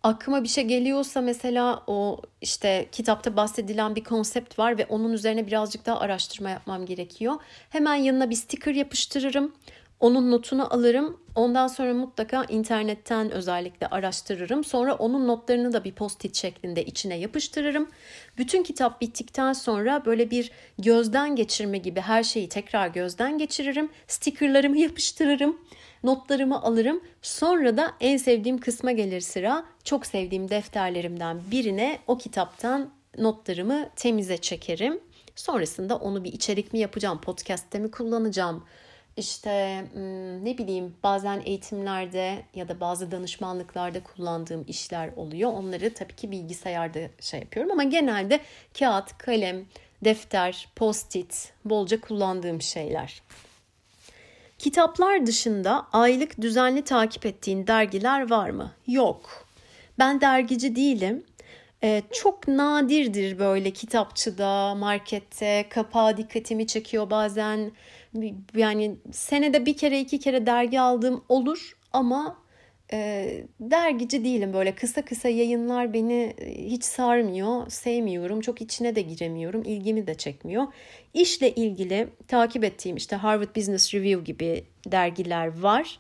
aklıma 0.04 0.44
bir 0.44 0.48
şey 0.48 0.64
geliyorsa 0.64 1.22
mesela 1.22 1.84
o 1.88 2.22
işte 2.42 2.88
kitapta 2.92 3.36
bahsedilen 3.36 3.96
bir 3.96 4.04
konsept 4.04 4.60
var 4.60 4.78
ve 4.78 4.86
onun 4.86 5.14
üzerine 5.14 5.48
birazcık 5.48 5.86
daha 5.86 6.00
araştırma 6.00 6.50
yapmam 6.50 6.86
gerekiyor. 6.86 7.36
Hemen 7.70 7.96
yanına 7.96 8.30
bir 8.30 8.36
sticker 8.36 8.76
yapıştırırım. 8.76 9.54
Onun 10.00 10.32
notunu 10.32 10.74
alırım. 10.74 11.18
Ondan 11.36 11.68
sonra 11.68 11.94
mutlaka 11.94 12.44
internetten 12.44 13.32
özellikle 13.32 13.88
araştırırım. 13.88 14.64
Sonra 14.64 14.94
onun 14.94 15.28
notlarını 15.28 15.74
da 15.74 15.84
bir 15.84 15.92
post-it 15.92 16.36
şeklinde 16.36 16.86
içine 16.86 17.18
yapıştırırım. 17.18 17.90
Bütün 18.38 18.64
kitap 18.64 19.02
bittikten 19.02 19.54
sonra 19.54 20.06
böyle 20.06 20.32
bir 20.32 20.52
gözden 20.80 21.36
geçirme 21.36 21.78
gibi 21.78 22.02
her 22.02 22.24
şeyi 22.24 22.50
tekrar 22.50 22.88
gözden 22.88 23.38
geçiririm. 23.38 23.90
Stickerlarımı 24.08 24.78
yapıştırırım 24.78 25.58
notlarımı 26.04 26.62
alırım. 26.62 27.04
Sonra 27.22 27.78
da 27.78 27.94
en 28.00 28.18
sevdiğim 28.18 28.58
kısma 28.58 28.92
gelir 28.92 29.22
sıra. 29.22 29.66
Çok 29.84 30.06
sevdiğim 30.06 30.50
defterlerimden 30.50 31.42
birine 31.52 32.00
o 32.08 32.18
kitaptan 32.18 32.90
notlarımı 33.18 33.90
temize 33.96 34.38
çekerim. 34.38 35.00
Sonrasında 35.36 35.96
onu 35.96 36.24
bir 36.24 36.34
içerik 36.34 36.74
mi 36.74 36.80
yapacağım, 36.80 37.22
podcast'te 37.22 37.80
mi 37.80 37.92
kullanacağım? 37.92 38.64
İşte 39.18 39.86
hmm, 39.94 40.46
ne 40.46 40.58
bileyim 40.58 40.96
bazen 41.04 41.42
eğitimlerde 41.46 42.46
ya 42.56 42.68
da 42.68 42.80
bazı 42.80 43.12
danışmanlıklarda 43.12 44.04
kullandığım 44.04 44.66
işler 44.68 45.10
oluyor. 45.16 45.54
Onları 45.54 45.94
tabii 45.94 46.16
ki 46.16 46.32
bilgisayarda 46.32 47.00
şey 47.20 47.40
yapıyorum 47.40 47.72
ama 47.72 47.84
genelde 47.84 48.40
kağıt, 48.80 49.18
kalem, 49.18 49.66
defter, 50.04 50.68
post-it 50.76 51.54
bolca 51.66 52.02
kullandığım 52.02 52.62
şeyler. 52.62 53.22
Kitaplar 54.58 55.26
dışında 55.26 55.88
aylık 55.92 56.42
düzenli 56.42 56.82
takip 56.82 57.26
ettiğin 57.26 57.68
dergiler 57.68 58.30
var 58.30 58.50
mı? 58.50 58.72
Yok. 58.88 59.48
Ben 60.00 60.22
dergici 60.22 60.76
değilim. 60.76 61.24
Ee, 61.84 62.02
çok 62.12 62.48
nadirdir 62.48 63.40
böyle 63.40 63.72
kitapçıda, 63.72 64.76
markette 64.76 65.66
kapağı 65.70 66.18
dikkatimi 66.18 66.68
çekiyor 66.68 67.10
bazen. 67.10 67.72
Yani 68.56 68.98
senede 69.12 69.66
bir 69.66 69.78
kere 69.78 70.00
iki 70.00 70.20
kere 70.20 70.46
dergi 70.46 70.80
aldığım 70.80 71.24
olur 71.30 71.78
ama 71.94 72.43
e, 72.94 73.44
dergici 73.60 74.24
değilim 74.24 74.54
böyle 74.54 74.76
kısa 74.76 75.06
kısa 75.06 75.30
yayınlar 75.30 75.94
beni 75.94 76.34
e, 76.38 76.70
hiç 76.70 76.84
sarmıyor, 76.84 77.70
sevmiyorum, 77.70 78.42
çok 78.42 78.62
içine 78.62 78.96
de 78.96 79.02
giremiyorum, 79.02 79.64
ilgimi 79.64 80.08
de 80.08 80.16
çekmiyor. 80.16 80.64
İşle 81.14 81.56
ilgili 81.56 82.08
takip 82.28 82.64
ettiğim 82.64 82.96
işte 82.98 83.16
Harvard 83.16 83.56
Business 83.56 83.94
Review 83.94 84.24
gibi 84.24 84.64
dergiler 84.88 85.62
var. 85.62 86.00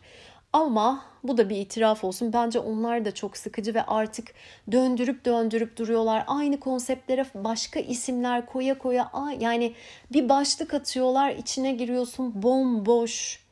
Ama 0.54 1.06
bu 1.24 1.38
da 1.38 1.50
bir 1.50 1.58
itiraf 1.58 2.04
olsun. 2.04 2.34
Bence 2.34 2.60
onlar 2.60 3.06
da 3.06 3.14
çok 3.14 3.38
sıkıcı 3.38 3.74
ve 3.74 3.84
artık 3.84 4.34
döndürüp 4.72 5.26
döndürüp 5.26 5.78
duruyorlar. 5.78 6.24
Aynı 6.28 6.60
konseptlere 6.60 7.26
başka 7.36 7.80
isimler 7.80 8.46
koya 8.46 8.78
koya 8.78 9.12
yani 9.40 9.74
bir 10.14 10.30
başlık 10.30 10.74
atıyorlar 10.74 11.32
içine 11.32 11.72
giriyorsun 11.72 12.44
bomboş. 12.44 13.43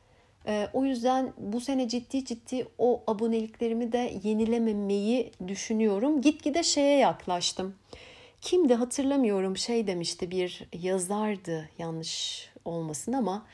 Ee, 0.46 0.68
o 0.72 0.84
yüzden 0.84 1.32
bu 1.38 1.60
sene 1.60 1.88
ciddi 1.88 2.24
ciddi 2.24 2.66
o 2.78 3.02
aboneliklerimi 3.06 3.92
de 3.92 4.14
yenilememeyi 4.22 5.32
düşünüyorum. 5.48 6.20
Gitgide 6.20 6.62
şeye 6.62 6.98
yaklaştım. 6.98 7.74
Kimdi 8.40 8.74
hatırlamıyorum 8.74 9.56
şey 9.56 9.86
demişti 9.86 10.30
bir 10.30 10.68
yazardı 10.72 11.68
yanlış 11.78 12.48
olmasın 12.64 13.12
ama 13.12 13.46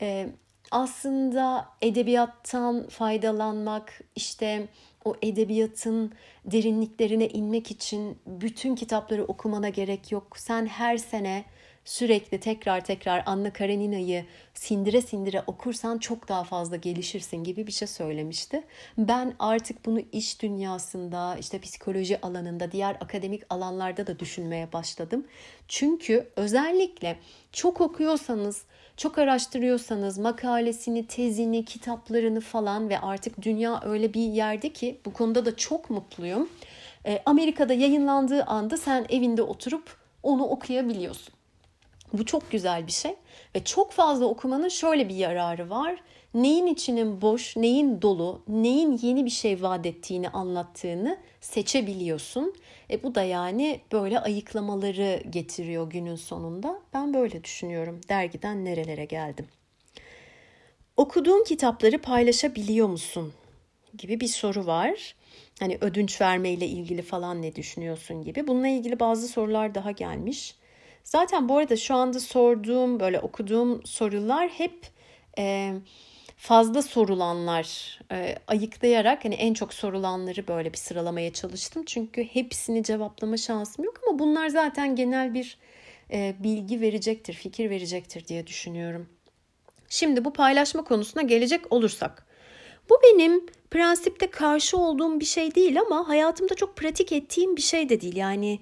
e, 0.00 0.28
aslında 0.70 1.68
edebiyattan 1.82 2.88
faydalanmak, 2.88 4.00
işte 4.16 4.68
o 5.04 5.14
edebiyatın 5.22 6.12
derinliklerine 6.44 7.28
inmek 7.28 7.70
için 7.70 8.18
bütün 8.26 8.74
kitapları 8.74 9.24
okumana 9.24 9.68
gerek 9.68 10.12
yok. 10.12 10.38
Sen 10.38 10.66
her 10.66 10.96
sene 10.96 11.44
sürekli 11.86 12.40
tekrar 12.40 12.84
tekrar 12.84 13.22
Anna 13.26 13.52
Karenina'yı 13.52 14.24
sindire 14.54 15.02
sindire 15.02 15.42
okursan 15.46 15.98
çok 15.98 16.28
daha 16.28 16.44
fazla 16.44 16.76
gelişirsin 16.76 17.44
gibi 17.44 17.66
bir 17.66 17.72
şey 17.72 17.88
söylemişti. 17.88 18.64
Ben 18.98 19.34
artık 19.38 19.86
bunu 19.86 20.00
iş 20.12 20.42
dünyasında, 20.42 21.36
işte 21.40 21.58
psikoloji 21.58 22.20
alanında, 22.20 22.72
diğer 22.72 22.94
akademik 22.94 23.42
alanlarda 23.50 24.06
da 24.06 24.18
düşünmeye 24.18 24.72
başladım. 24.72 25.26
Çünkü 25.68 26.28
özellikle 26.36 27.16
çok 27.52 27.80
okuyorsanız, 27.80 28.62
çok 28.96 29.18
araştırıyorsanız 29.18 30.18
makalesini, 30.18 31.06
tezini, 31.06 31.64
kitaplarını 31.64 32.40
falan 32.40 32.88
ve 32.88 32.98
artık 33.00 33.42
dünya 33.42 33.80
öyle 33.84 34.14
bir 34.14 34.20
yerde 34.20 34.72
ki 34.72 35.00
bu 35.04 35.12
konuda 35.12 35.44
da 35.44 35.56
çok 35.56 35.90
mutluyum. 35.90 36.48
E, 37.06 37.22
Amerika'da 37.26 37.72
yayınlandığı 37.72 38.44
anda 38.44 38.76
sen 38.76 39.06
evinde 39.08 39.42
oturup 39.42 39.96
onu 40.22 40.44
okuyabiliyorsun. 40.44 41.35
Bu 42.12 42.26
çok 42.26 42.50
güzel 42.50 42.86
bir 42.86 42.92
şey 42.92 43.14
ve 43.56 43.64
çok 43.64 43.92
fazla 43.92 44.26
okumanın 44.26 44.68
şöyle 44.68 45.08
bir 45.08 45.14
yararı 45.14 45.70
var. 45.70 46.02
Neyin 46.34 46.66
içinin 46.66 47.20
boş, 47.20 47.56
neyin 47.56 48.02
dolu, 48.02 48.42
neyin 48.48 48.98
yeni 49.02 49.24
bir 49.24 49.30
şey 49.30 49.62
vaat 49.62 49.86
ettiğini 49.86 50.28
anlattığını 50.28 51.18
seçebiliyorsun. 51.40 52.54
E 52.90 53.02
bu 53.02 53.14
da 53.14 53.22
yani 53.22 53.80
böyle 53.92 54.20
ayıklamaları 54.20 55.22
getiriyor 55.30 55.90
günün 55.90 56.16
sonunda. 56.16 56.80
Ben 56.94 57.14
böyle 57.14 57.44
düşünüyorum. 57.44 58.00
Dergiden 58.08 58.64
nerelere 58.64 59.04
geldim. 59.04 59.46
Okuduğun 60.96 61.44
kitapları 61.44 61.98
paylaşabiliyor 61.98 62.88
musun? 62.88 63.32
gibi 63.98 64.20
bir 64.20 64.28
soru 64.28 64.66
var. 64.66 65.14
Hani 65.60 65.78
ödünç 65.80 66.20
vermeyle 66.20 66.66
ilgili 66.66 67.02
falan 67.02 67.42
ne 67.42 67.56
düşünüyorsun 67.56 68.22
gibi. 68.22 68.46
Bununla 68.46 68.68
ilgili 68.68 69.00
bazı 69.00 69.28
sorular 69.28 69.74
daha 69.74 69.90
gelmiş. 69.90 70.54
Zaten 71.06 71.48
bu 71.48 71.58
arada 71.58 71.76
şu 71.76 71.94
anda 71.94 72.20
sorduğum 72.20 73.00
böyle 73.00 73.20
okuduğum 73.20 73.86
sorular 73.86 74.48
hep 74.48 74.86
e, 75.38 75.72
fazla 76.36 76.82
sorulanlar 76.82 77.98
e, 78.12 78.38
ayıklayarak 78.46 79.24
hani 79.24 79.34
en 79.34 79.54
çok 79.54 79.74
sorulanları 79.74 80.48
böyle 80.48 80.72
bir 80.72 80.78
sıralamaya 80.78 81.32
çalıştım. 81.32 81.82
Çünkü 81.86 82.24
hepsini 82.24 82.82
cevaplama 82.82 83.36
şansım 83.36 83.84
yok 83.84 84.00
ama 84.06 84.18
bunlar 84.18 84.48
zaten 84.48 84.96
genel 84.96 85.34
bir 85.34 85.58
e, 86.12 86.34
bilgi 86.38 86.80
verecektir, 86.80 87.34
fikir 87.34 87.70
verecektir 87.70 88.26
diye 88.26 88.46
düşünüyorum. 88.46 89.08
Şimdi 89.88 90.24
bu 90.24 90.32
paylaşma 90.32 90.84
konusuna 90.84 91.22
gelecek 91.22 91.72
olursak. 91.72 92.26
Bu 92.90 93.00
benim 93.04 93.46
prensipte 93.70 94.30
karşı 94.30 94.76
olduğum 94.76 95.20
bir 95.20 95.24
şey 95.24 95.54
değil 95.54 95.80
ama 95.80 96.08
hayatımda 96.08 96.54
çok 96.54 96.76
pratik 96.76 97.12
ettiğim 97.12 97.56
bir 97.56 97.62
şey 97.62 97.88
de 97.88 98.00
değil. 98.00 98.16
Yani 98.16 98.58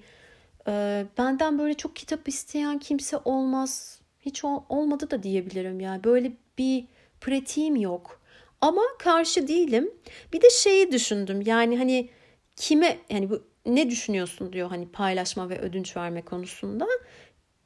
e, 0.67 1.05
benden 1.17 1.59
böyle 1.59 1.73
çok 1.73 1.95
kitap 1.95 2.27
isteyen 2.27 2.79
kimse 2.79 3.17
olmaz. 3.25 3.99
Hiç 4.21 4.45
ol, 4.45 4.63
olmadı 4.69 5.11
da 5.11 5.23
diyebilirim 5.23 5.79
yani. 5.79 6.03
Böyle 6.03 6.31
bir 6.57 6.85
pratiğim 7.21 7.75
yok. 7.75 8.21
Ama 8.61 8.81
karşı 8.99 9.47
değilim. 9.47 9.91
Bir 10.33 10.41
de 10.41 10.49
şeyi 10.49 10.91
düşündüm. 10.91 11.41
Yani 11.45 11.77
hani 11.77 12.09
kime 12.55 12.97
yani 13.09 13.29
bu 13.29 13.43
ne 13.65 13.89
düşünüyorsun 13.89 14.53
diyor 14.53 14.69
hani 14.69 14.87
paylaşma 14.87 15.49
ve 15.49 15.59
ödünç 15.59 15.97
verme 15.97 16.21
konusunda. 16.21 16.87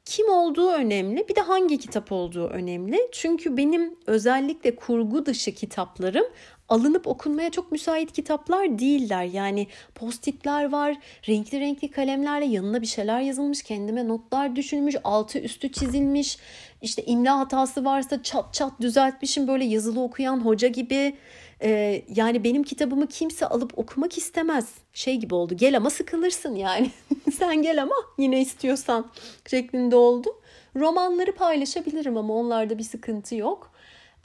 Kim 0.04 0.28
olduğu 0.28 0.70
önemli. 0.70 1.28
Bir 1.28 1.36
de 1.36 1.40
hangi 1.40 1.78
kitap 1.78 2.12
olduğu 2.12 2.46
önemli. 2.46 3.08
Çünkü 3.12 3.56
benim 3.56 3.96
özellikle 4.06 4.76
kurgu 4.76 5.26
dışı 5.26 5.54
kitaplarım 5.54 6.24
alınıp 6.70 7.06
okunmaya 7.06 7.50
çok 7.50 7.72
müsait 7.72 8.12
kitaplar 8.12 8.78
değiller. 8.78 9.24
Yani 9.24 9.66
postitler 9.94 10.72
var, 10.72 10.96
renkli 11.28 11.60
renkli 11.60 11.90
kalemlerle 11.90 12.44
yanına 12.44 12.82
bir 12.82 12.86
şeyler 12.86 13.20
yazılmış, 13.20 13.62
kendime 13.62 14.08
notlar 14.08 14.56
düşünmüş, 14.56 14.96
altı 15.04 15.38
üstü 15.38 15.72
çizilmiş. 15.72 16.38
İşte 16.82 17.02
imla 17.04 17.38
hatası 17.38 17.84
varsa 17.84 18.22
çat 18.22 18.54
çat 18.54 18.80
düzeltmişim 18.80 19.48
böyle 19.48 19.64
yazılı 19.64 20.02
okuyan 20.02 20.44
hoca 20.44 20.68
gibi. 20.68 21.16
Ee, 21.62 22.02
yani 22.08 22.44
benim 22.44 22.62
kitabımı 22.62 23.06
kimse 23.06 23.46
alıp 23.46 23.78
okumak 23.78 24.18
istemez. 24.18 24.68
Şey 24.92 25.16
gibi 25.16 25.34
oldu 25.34 25.54
gel 25.56 25.76
ama 25.76 25.90
sıkılırsın 25.90 26.54
yani. 26.54 26.90
Sen 27.38 27.62
gel 27.62 27.82
ama 27.82 27.94
yine 28.18 28.40
istiyorsan 28.40 29.10
şeklinde 29.50 29.96
oldu. 29.96 30.28
Romanları 30.76 31.32
paylaşabilirim 31.34 32.16
ama 32.16 32.34
onlarda 32.34 32.78
bir 32.78 32.82
sıkıntı 32.82 33.34
yok. 33.34 33.72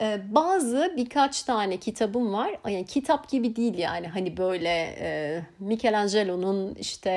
Ee, 0.00 0.20
bazı 0.28 0.94
birkaç 0.96 1.42
tane 1.42 1.76
kitabım 1.76 2.32
var. 2.32 2.58
Yani 2.64 2.86
kitap 2.86 3.28
gibi 3.28 3.56
değil 3.56 3.78
yani 3.78 4.08
hani 4.08 4.36
böyle 4.36 4.96
e, 5.00 5.42
Michelangelo'nun 5.58 6.74
işte 6.74 7.10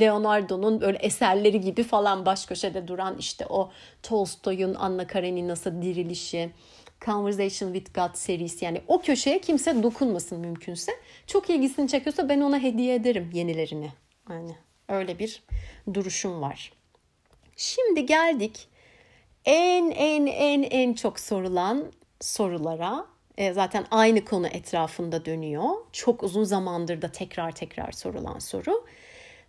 Leonardo'nun 0.00 0.80
böyle 0.80 0.98
eserleri 0.98 1.60
gibi 1.60 1.82
falan 1.82 2.26
baş 2.26 2.46
köşede 2.46 2.88
duran 2.88 3.16
işte 3.18 3.46
o 3.48 3.70
Tolstoy'un 4.02 4.74
Anna 4.74 5.06
Karenina'sı 5.06 5.82
dirilişi, 5.82 6.50
Conversation 7.04 7.72
with 7.72 7.94
God 7.94 8.14
serisi 8.14 8.64
yani 8.64 8.80
o 8.88 9.00
köşeye 9.00 9.40
kimse 9.40 9.82
dokunmasın 9.82 10.40
mümkünse. 10.40 10.92
Çok 11.26 11.50
ilgisini 11.50 11.88
çekiyorsa 11.88 12.28
ben 12.28 12.40
ona 12.40 12.58
hediye 12.58 12.94
ederim 12.94 13.30
yenilerini. 13.32 13.92
Yani 14.30 14.56
öyle 14.88 15.18
bir 15.18 15.42
duruşum 15.94 16.40
var. 16.40 16.72
Şimdi 17.56 18.06
geldik 18.06 18.68
en 19.44 19.90
en 19.90 20.26
en 20.26 20.62
en 20.62 20.94
çok 20.94 21.20
sorulan 21.20 21.84
sorulara 22.20 23.06
e, 23.36 23.52
zaten 23.52 23.86
aynı 23.90 24.24
konu 24.24 24.46
etrafında 24.46 25.24
dönüyor. 25.24 25.70
Çok 25.92 26.22
uzun 26.22 26.44
zamandır 26.44 27.02
da 27.02 27.12
tekrar 27.12 27.52
tekrar 27.52 27.92
sorulan 27.92 28.38
soru. 28.38 28.84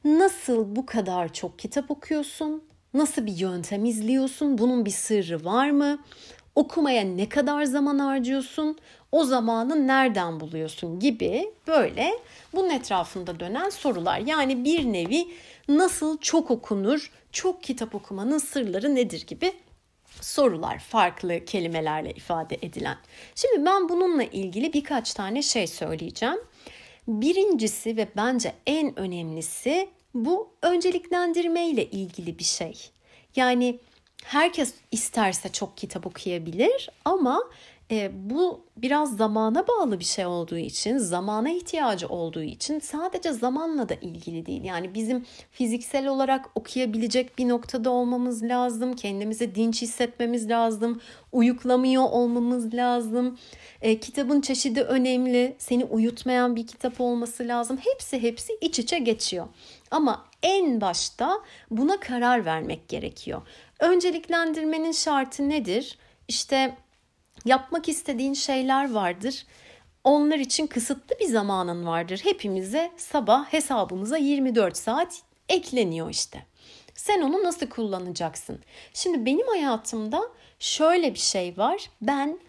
Nasıl 0.03 0.75
bu 0.75 0.85
kadar 0.85 1.33
çok 1.33 1.59
kitap 1.59 1.91
okuyorsun? 1.91 2.63
Nasıl 2.93 3.25
bir 3.25 3.37
yöntem 3.37 3.85
izliyorsun? 3.85 4.57
Bunun 4.57 4.85
bir 4.85 4.91
sırrı 4.91 5.45
var 5.45 5.69
mı? 5.69 5.99
Okumaya 6.55 7.03
ne 7.03 7.29
kadar 7.29 7.63
zaman 7.63 7.99
harcıyorsun? 7.99 8.77
O 9.11 9.23
zamanı 9.23 9.87
nereden 9.87 10.39
buluyorsun 10.39 10.99
gibi 10.99 11.53
böyle 11.67 12.11
bunun 12.53 12.69
etrafında 12.69 13.39
dönen 13.39 13.69
sorular. 13.69 14.19
Yani 14.19 14.65
bir 14.65 14.93
nevi 14.93 15.27
nasıl 15.67 16.17
çok 16.17 16.51
okunur, 16.51 17.11
çok 17.31 17.63
kitap 17.63 17.95
okumanın 17.95 18.37
sırları 18.37 18.95
nedir 18.95 19.27
gibi 19.27 19.53
sorular 20.21 20.79
farklı 20.79 21.45
kelimelerle 21.45 22.11
ifade 22.11 22.57
edilen. 22.61 22.97
Şimdi 23.35 23.65
ben 23.65 23.89
bununla 23.89 24.23
ilgili 24.23 24.73
birkaç 24.73 25.13
tane 25.13 25.41
şey 25.41 25.67
söyleyeceğim. 25.67 26.37
Birincisi 27.07 27.97
ve 27.97 28.07
bence 28.15 28.53
en 28.65 28.99
önemlisi 28.99 29.89
bu 30.13 30.49
önceliklendirme 30.61 31.69
ile 31.69 31.85
ilgili 31.85 32.39
bir 32.39 32.43
şey. 32.43 32.89
Yani 33.35 33.79
herkes 34.23 34.73
isterse 34.91 35.51
çok 35.51 35.77
kitap 35.77 36.07
okuyabilir 36.07 36.89
ama 37.05 37.39
e, 37.91 38.11
bu 38.13 38.65
biraz 38.77 39.17
zamana 39.17 39.67
bağlı 39.67 39.99
bir 39.99 40.05
şey 40.05 40.25
olduğu 40.25 40.57
için, 40.57 40.97
zamana 40.97 41.49
ihtiyacı 41.49 42.07
olduğu 42.07 42.43
için 42.43 42.79
sadece 42.79 43.33
zamanla 43.33 43.89
da 43.89 43.93
ilgili 43.93 44.45
değil. 44.45 44.63
Yani 44.63 44.93
bizim 44.93 45.25
fiziksel 45.51 46.07
olarak 46.07 46.49
okuyabilecek 46.55 47.37
bir 47.37 47.49
noktada 47.49 47.89
olmamız 47.89 48.43
lazım, 48.43 48.93
kendimizi 48.93 49.55
dinç 49.55 49.81
hissetmemiz 49.81 50.49
lazım, 50.49 51.01
uyuklamıyor 51.31 52.03
olmamız 52.03 52.73
lazım. 52.73 53.37
E, 53.81 53.99
kitabın 53.99 54.41
çeşidi 54.41 54.81
önemli, 54.81 55.55
seni 55.57 55.85
uyutmayan 55.85 56.55
bir 56.55 56.67
kitap 56.67 57.01
olması 57.01 57.47
lazım. 57.47 57.77
Hepsi 57.77 58.21
hepsi 58.21 58.57
iç 58.61 58.79
içe 58.79 58.99
geçiyor. 58.99 59.47
Ama 59.91 60.25
en 60.43 60.81
başta 60.81 61.39
buna 61.71 61.99
karar 61.99 62.45
vermek 62.45 62.89
gerekiyor. 62.89 63.41
Önceliklendirmenin 63.79 64.91
şartı 64.91 65.49
nedir? 65.49 65.97
İşte 66.27 66.75
yapmak 67.45 67.89
istediğin 67.89 68.33
şeyler 68.33 68.91
vardır. 68.91 69.45
Onlar 70.03 70.39
için 70.39 70.67
kısıtlı 70.67 71.15
bir 71.19 71.25
zamanın 71.25 71.85
vardır. 71.85 72.21
Hepimize 72.23 72.91
sabah 72.97 73.45
hesabımıza 73.53 74.17
24 74.17 74.77
saat 74.77 75.21
ekleniyor 75.49 76.09
işte. 76.09 76.45
Sen 76.95 77.21
onu 77.21 77.43
nasıl 77.43 77.67
kullanacaksın? 77.67 78.59
Şimdi 78.93 79.25
benim 79.25 79.47
hayatımda 79.47 80.21
şöyle 80.59 81.13
bir 81.13 81.19
şey 81.19 81.57
var. 81.57 81.89
Ben 82.01 82.39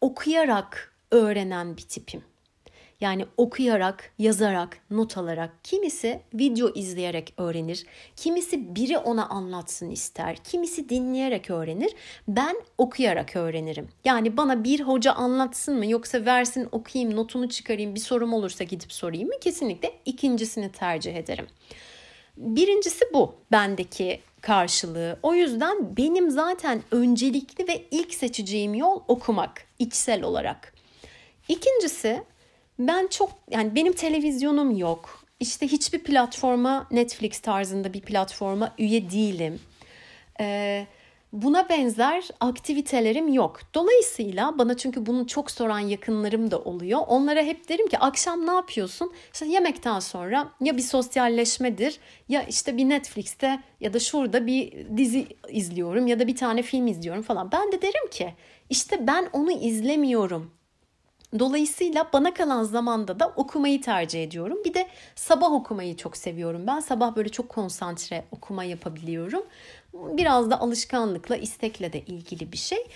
okuyarak 0.00 0.94
öğrenen 1.10 1.76
bir 1.76 1.82
tipim. 1.82 2.24
Yani 3.02 3.26
okuyarak, 3.36 4.12
yazarak, 4.18 4.78
not 4.90 5.18
alarak, 5.18 5.50
kimisi 5.64 6.20
video 6.34 6.72
izleyerek 6.74 7.34
öğrenir, 7.36 7.86
kimisi 8.16 8.76
biri 8.76 8.98
ona 8.98 9.28
anlatsın 9.28 9.90
ister, 9.90 10.36
kimisi 10.36 10.88
dinleyerek 10.88 11.50
öğrenir. 11.50 11.92
Ben 12.28 12.56
okuyarak 12.78 13.36
öğrenirim. 13.36 13.88
Yani 14.04 14.36
bana 14.36 14.64
bir 14.64 14.80
hoca 14.80 15.12
anlatsın 15.12 15.78
mı 15.78 15.86
yoksa 15.86 16.24
versin 16.24 16.68
okuyayım, 16.72 17.16
notunu 17.16 17.48
çıkarayım, 17.48 17.94
bir 17.94 18.00
sorum 18.00 18.32
olursa 18.32 18.64
gidip 18.64 18.92
sorayım 18.92 19.28
mı? 19.28 19.34
Kesinlikle 19.40 19.92
ikincisini 20.04 20.72
tercih 20.72 21.16
ederim. 21.16 21.46
Birincisi 22.36 23.04
bu 23.14 23.34
bendeki 23.52 24.20
karşılığı. 24.40 25.18
O 25.22 25.34
yüzden 25.34 25.96
benim 25.96 26.30
zaten 26.30 26.82
öncelikli 26.90 27.68
ve 27.68 27.84
ilk 27.90 28.14
seçeceğim 28.14 28.74
yol 28.74 29.00
okumak 29.08 29.66
içsel 29.78 30.22
olarak. 30.22 30.72
İkincisi 31.48 32.22
ben 32.78 33.06
çok 33.06 33.30
yani 33.50 33.74
benim 33.74 33.92
televizyonum 33.92 34.76
yok. 34.76 35.24
İşte 35.40 35.66
hiçbir 35.66 35.98
platforma 35.98 36.86
Netflix 36.90 37.40
tarzında 37.40 37.92
bir 37.92 38.00
platforma 38.00 38.74
üye 38.78 39.10
değilim. 39.10 39.60
Ee, 40.40 40.86
buna 41.32 41.68
benzer 41.68 42.28
aktivitelerim 42.40 43.28
yok. 43.28 43.60
Dolayısıyla 43.74 44.58
bana 44.58 44.76
çünkü 44.76 45.06
bunu 45.06 45.26
çok 45.26 45.50
soran 45.50 45.78
yakınlarım 45.78 46.50
da 46.50 46.58
oluyor. 46.58 47.00
Onlara 47.06 47.42
hep 47.42 47.68
derim 47.68 47.88
ki 47.88 47.98
akşam 47.98 48.46
ne 48.46 48.50
yapıyorsun? 48.50 49.12
İşte 49.32 49.46
yemekten 49.46 50.00
sonra 50.00 50.52
ya 50.60 50.76
bir 50.76 50.82
sosyalleşmedir 50.82 51.98
ya 52.28 52.42
işte 52.42 52.76
bir 52.76 52.88
Netflix'te 52.88 53.60
ya 53.80 53.92
da 53.92 53.98
şurada 53.98 54.46
bir 54.46 54.86
dizi 54.96 55.26
izliyorum 55.48 56.06
ya 56.06 56.20
da 56.20 56.26
bir 56.26 56.36
tane 56.36 56.62
film 56.62 56.86
izliyorum 56.86 57.22
falan. 57.22 57.52
Ben 57.52 57.72
de 57.72 57.82
derim 57.82 58.10
ki 58.10 58.34
işte 58.70 59.06
ben 59.06 59.28
onu 59.32 59.52
izlemiyorum. 59.52 60.50
Dolayısıyla 61.38 62.10
bana 62.12 62.34
kalan 62.34 62.64
zamanda 62.64 63.20
da 63.20 63.28
okumayı 63.36 63.80
tercih 63.80 64.24
ediyorum. 64.24 64.58
Bir 64.64 64.74
de 64.74 64.88
sabah 65.14 65.52
okumayı 65.52 65.96
çok 65.96 66.16
seviyorum. 66.16 66.66
Ben 66.66 66.80
sabah 66.80 67.16
böyle 67.16 67.28
çok 67.28 67.48
konsantre 67.48 68.24
okuma 68.30 68.64
yapabiliyorum. 68.64 69.42
Biraz 69.94 70.50
da 70.50 70.60
alışkanlıkla, 70.60 71.36
istekle 71.36 71.92
de 71.92 72.00
ilgili 72.00 72.52
bir 72.52 72.56
şey. 72.56 72.86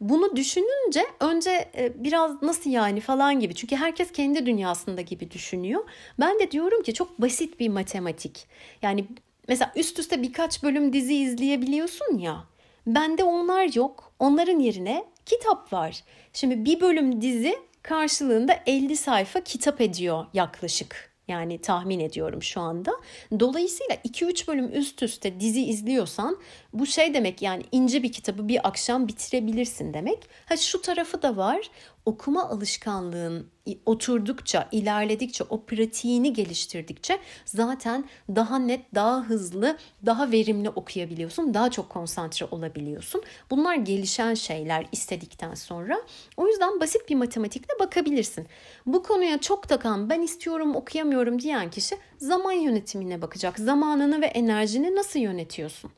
Bunu 0.00 0.36
düşününce 0.36 1.02
önce 1.20 1.70
biraz 1.94 2.42
nasıl 2.42 2.70
yani 2.70 3.00
falan 3.00 3.40
gibi. 3.40 3.54
Çünkü 3.54 3.76
herkes 3.76 4.12
kendi 4.12 4.46
dünyasında 4.46 5.00
gibi 5.00 5.30
düşünüyor. 5.30 5.84
Ben 6.20 6.38
de 6.38 6.50
diyorum 6.50 6.82
ki 6.82 6.94
çok 6.94 7.20
basit 7.20 7.60
bir 7.60 7.68
matematik. 7.68 8.46
Yani 8.82 9.06
mesela 9.48 9.72
üst 9.76 9.98
üste 9.98 10.22
birkaç 10.22 10.62
bölüm 10.62 10.92
dizi 10.92 11.14
izleyebiliyorsun 11.14 12.18
ya. 12.18 12.44
Bende 12.86 13.24
onlar 13.24 13.74
yok. 13.74 14.12
Onların 14.18 14.58
yerine 14.58 15.04
kitap 15.26 15.72
var. 15.72 16.04
Şimdi 16.32 16.64
bir 16.64 16.80
bölüm 16.80 17.22
dizi 17.22 17.58
karşılığında 17.82 18.60
50 18.66 18.96
sayfa 18.96 19.40
kitap 19.40 19.80
ediyor 19.80 20.26
yaklaşık. 20.34 21.12
Yani 21.28 21.58
tahmin 21.60 22.00
ediyorum 22.00 22.42
şu 22.42 22.60
anda. 22.60 22.92
Dolayısıyla 23.40 23.94
2-3 23.94 24.46
bölüm 24.46 24.72
üst 24.72 25.02
üste 25.02 25.40
dizi 25.40 25.64
izliyorsan 25.64 26.38
bu 26.72 26.86
şey 26.86 27.14
demek 27.14 27.42
yani 27.42 27.62
ince 27.72 28.02
bir 28.02 28.12
kitabı 28.12 28.48
bir 28.48 28.68
akşam 28.68 29.08
bitirebilirsin 29.08 29.94
demek. 29.94 30.28
Ha 30.46 30.56
şu 30.56 30.82
tarafı 30.82 31.22
da 31.22 31.36
var. 31.36 31.70
Okuma 32.06 32.48
alışkanlığın 32.48 33.46
oturdukça, 33.86 34.68
ilerledikçe, 34.72 35.44
o 35.44 35.62
pratiğini 35.64 36.32
geliştirdikçe 36.32 37.18
zaten 37.44 38.04
daha 38.28 38.58
net, 38.58 38.94
daha 38.94 39.22
hızlı, 39.22 39.76
daha 40.06 40.30
verimli 40.30 40.70
okuyabiliyorsun. 40.70 41.54
Daha 41.54 41.70
çok 41.70 41.90
konsantre 41.90 42.46
olabiliyorsun. 42.50 43.22
Bunlar 43.50 43.74
gelişen 43.74 44.34
şeyler 44.34 44.86
istedikten 44.92 45.54
sonra. 45.54 46.02
O 46.36 46.48
yüzden 46.48 46.80
basit 46.80 47.08
bir 47.08 47.14
matematikle 47.14 47.74
bakabilirsin. 47.80 48.46
Bu 48.86 49.02
konuya 49.02 49.40
çok 49.40 49.68
takan, 49.68 50.10
ben 50.10 50.20
istiyorum, 50.20 50.76
okuyamıyorum 50.76 51.38
diyen 51.38 51.70
kişi 51.70 51.96
zaman 52.18 52.52
yönetimine 52.52 53.22
bakacak. 53.22 53.58
Zamanını 53.58 54.20
ve 54.20 54.26
enerjini 54.26 54.96
nasıl 54.96 55.20
yönetiyorsun? 55.20 55.90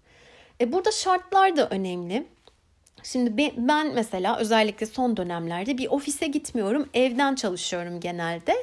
E 0.60 0.72
burada 0.72 0.90
şartlar 0.92 1.56
da 1.56 1.68
önemli. 1.68 2.26
Şimdi 3.02 3.52
ben 3.56 3.94
mesela 3.94 4.38
özellikle 4.38 4.86
son 4.86 5.16
dönemlerde 5.16 5.78
bir 5.78 5.86
ofise 5.86 6.26
gitmiyorum. 6.26 6.88
Evden 6.94 7.34
çalışıyorum 7.34 8.00
genelde. 8.00 8.54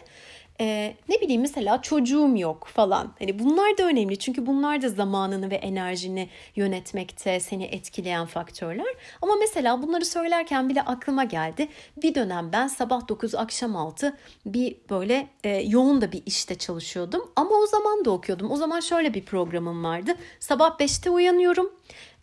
Ee, 0.62 0.96
ne 1.10 1.22
bileyim 1.22 1.42
mesela 1.42 1.82
çocuğum 1.82 2.38
yok 2.38 2.68
falan. 2.74 3.14
Hani 3.20 3.40
bunlar 3.40 3.78
da 3.78 3.84
önemli 3.84 4.20
çünkü 4.20 4.46
bunlar 4.46 4.82
da 4.82 4.90
zamanını 4.90 5.52
ve 5.52 5.56
enerjini 5.56 6.30
yönetmekte 6.56 7.40
seni 7.40 7.64
etkileyen 7.64 8.26
faktörler. 8.26 8.96
Ama 9.22 9.36
mesela 9.40 9.82
bunları 9.82 10.06
söylerken 10.06 10.70
bile 10.70 10.82
aklıma 10.82 11.24
geldi. 11.24 11.68
Bir 12.04 12.16
dönem 12.16 12.50
ben 12.54 12.68
sabah 12.68 13.08
9 13.08 13.36
akşam 13.36 13.76
6 13.76 14.18
bir 14.46 14.76
böyle 14.90 15.28
e, 15.44 15.50
yoğun 15.50 16.02
da 16.02 16.12
bir 16.12 16.24
işte 16.26 16.56
çalışıyordum. 16.56 17.32
Ama 17.36 17.56
o 17.56 17.66
zaman 17.66 18.06
da 18.06 18.12
okuyordum. 18.12 18.52
O 18.52 18.56
zaman 18.56 18.80
şöyle 18.80 19.14
bir 19.14 19.26
programım 19.26 19.84
vardı. 19.84 20.16
Sabah 20.40 20.80
5'te 20.80 21.10
uyanıyorum. 21.10 21.72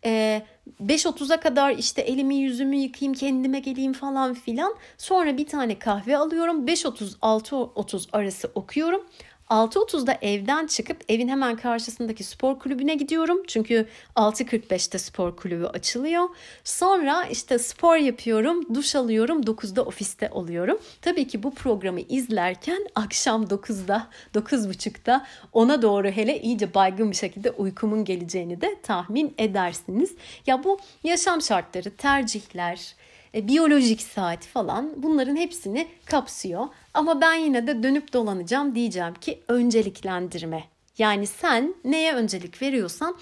E, 0.04 0.42
5.30'a 0.86 1.40
kadar 1.40 1.70
işte 1.70 2.02
elimi 2.02 2.36
yüzümü 2.36 2.76
yıkayayım 2.76 3.14
kendime 3.14 3.58
geleyim 3.60 3.92
falan 3.92 4.34
filan. 4.34 4.74
Sonra 4.98 5.36
bir 5.38 5.46
tane 5.46 5.78
kahve 5.78 6.16
alıyorum. 6.16 6.66
5.30-6.30 6.66 8.08
arası 8.12 8.50
okuyorum. 8.54 9.06
6.30'da 9.50 10.18
evden 10.22 10.66
çıkıp 10.66 10.96
evin 11.08 11.28
hemen 11.28 11.56
karşısındaki 11.56 12.24
spor 12.24 12.58
kulübüne 12.58 12.94
gidiyorum. 12.94 13.42
Çünkü 13.46 13.88
6.45'te 14.16 14.98
spor 14.98 15.36
kulübü 15.36 15.64
açılıyor. 15.64 16.28
Sonra 16.64 17.24
işte 17.24 17.58
spor 17.58 17.96
yapıyorum, 17.96 18.74
duş 18.74 18.94
alıyorum, 18.94 19.40
9'da 19.40 19.82
ofiste 19.82 20.30
oluyorum. 20.30 20.78
Tabii 21.02 21.28
ki 21.28 21.42
bu 21.42 21.54
programı 21.54 22.00
izlerken 22.00 22.86
akşam 22.94 23.44
9'da, 23.44 24.06
9.30'da 24.34 25.26
ona 25.52 25.82
doğru 25.82 26.08
hele 26.08 26.40
iyice 26.40 26.74
baygın 26.74 27.10
bir 27.10 27.16
şekilde 27.16 27.50
uykumun 27.50 28.04
geleceğini 28.04 28.60
de 28.60 28.76
tahmin 28.82 29.34
edersiniz. 29.38 30.14
Ya 30.46 30.64
bu 30.64 30.78
yaşam 31.04 31.42
şartları, 31.42 31.90
tercihler, 31.96 32.94
e, 33.34 33.48
biyolojik 33.48 34.02
saat 34.02 34.46
falan 34.46 34.92
bunların 34.96 35.36
hepsini 35.36 35.88
kapsıyor. 36.06 36.66
Ama 36.94 37.20
ben 37.20 37.34
yine 37.34 37.66
de 37.66 37.82
dönüp 37.82 38.12
dolanacağım 38.12 38.74
diyeceğim 38.74 39.14
ki 39.14 39.42
önceliklendirme. 39.48 40.64
Yani 40.98 41.26
sen 41.26 41.74
neye 41.84 42.14
öncelik 42.14 42.62
veriyorsan 42.62 43.16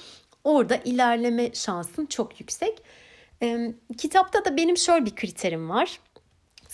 orada 0.45 0.77
ilerleme 0.77 1.55
şansın 1.55 2.07
çok 2.07 2.41
yüksek. 2.41 2.83
Kitapta 3.99 4.45
da 4.45 4.57
benim 4.57 4.77
şöyle 4.77 5.07
bir 5.07 5.15
kriterim 5.15 5.71
var. 5.71 6.01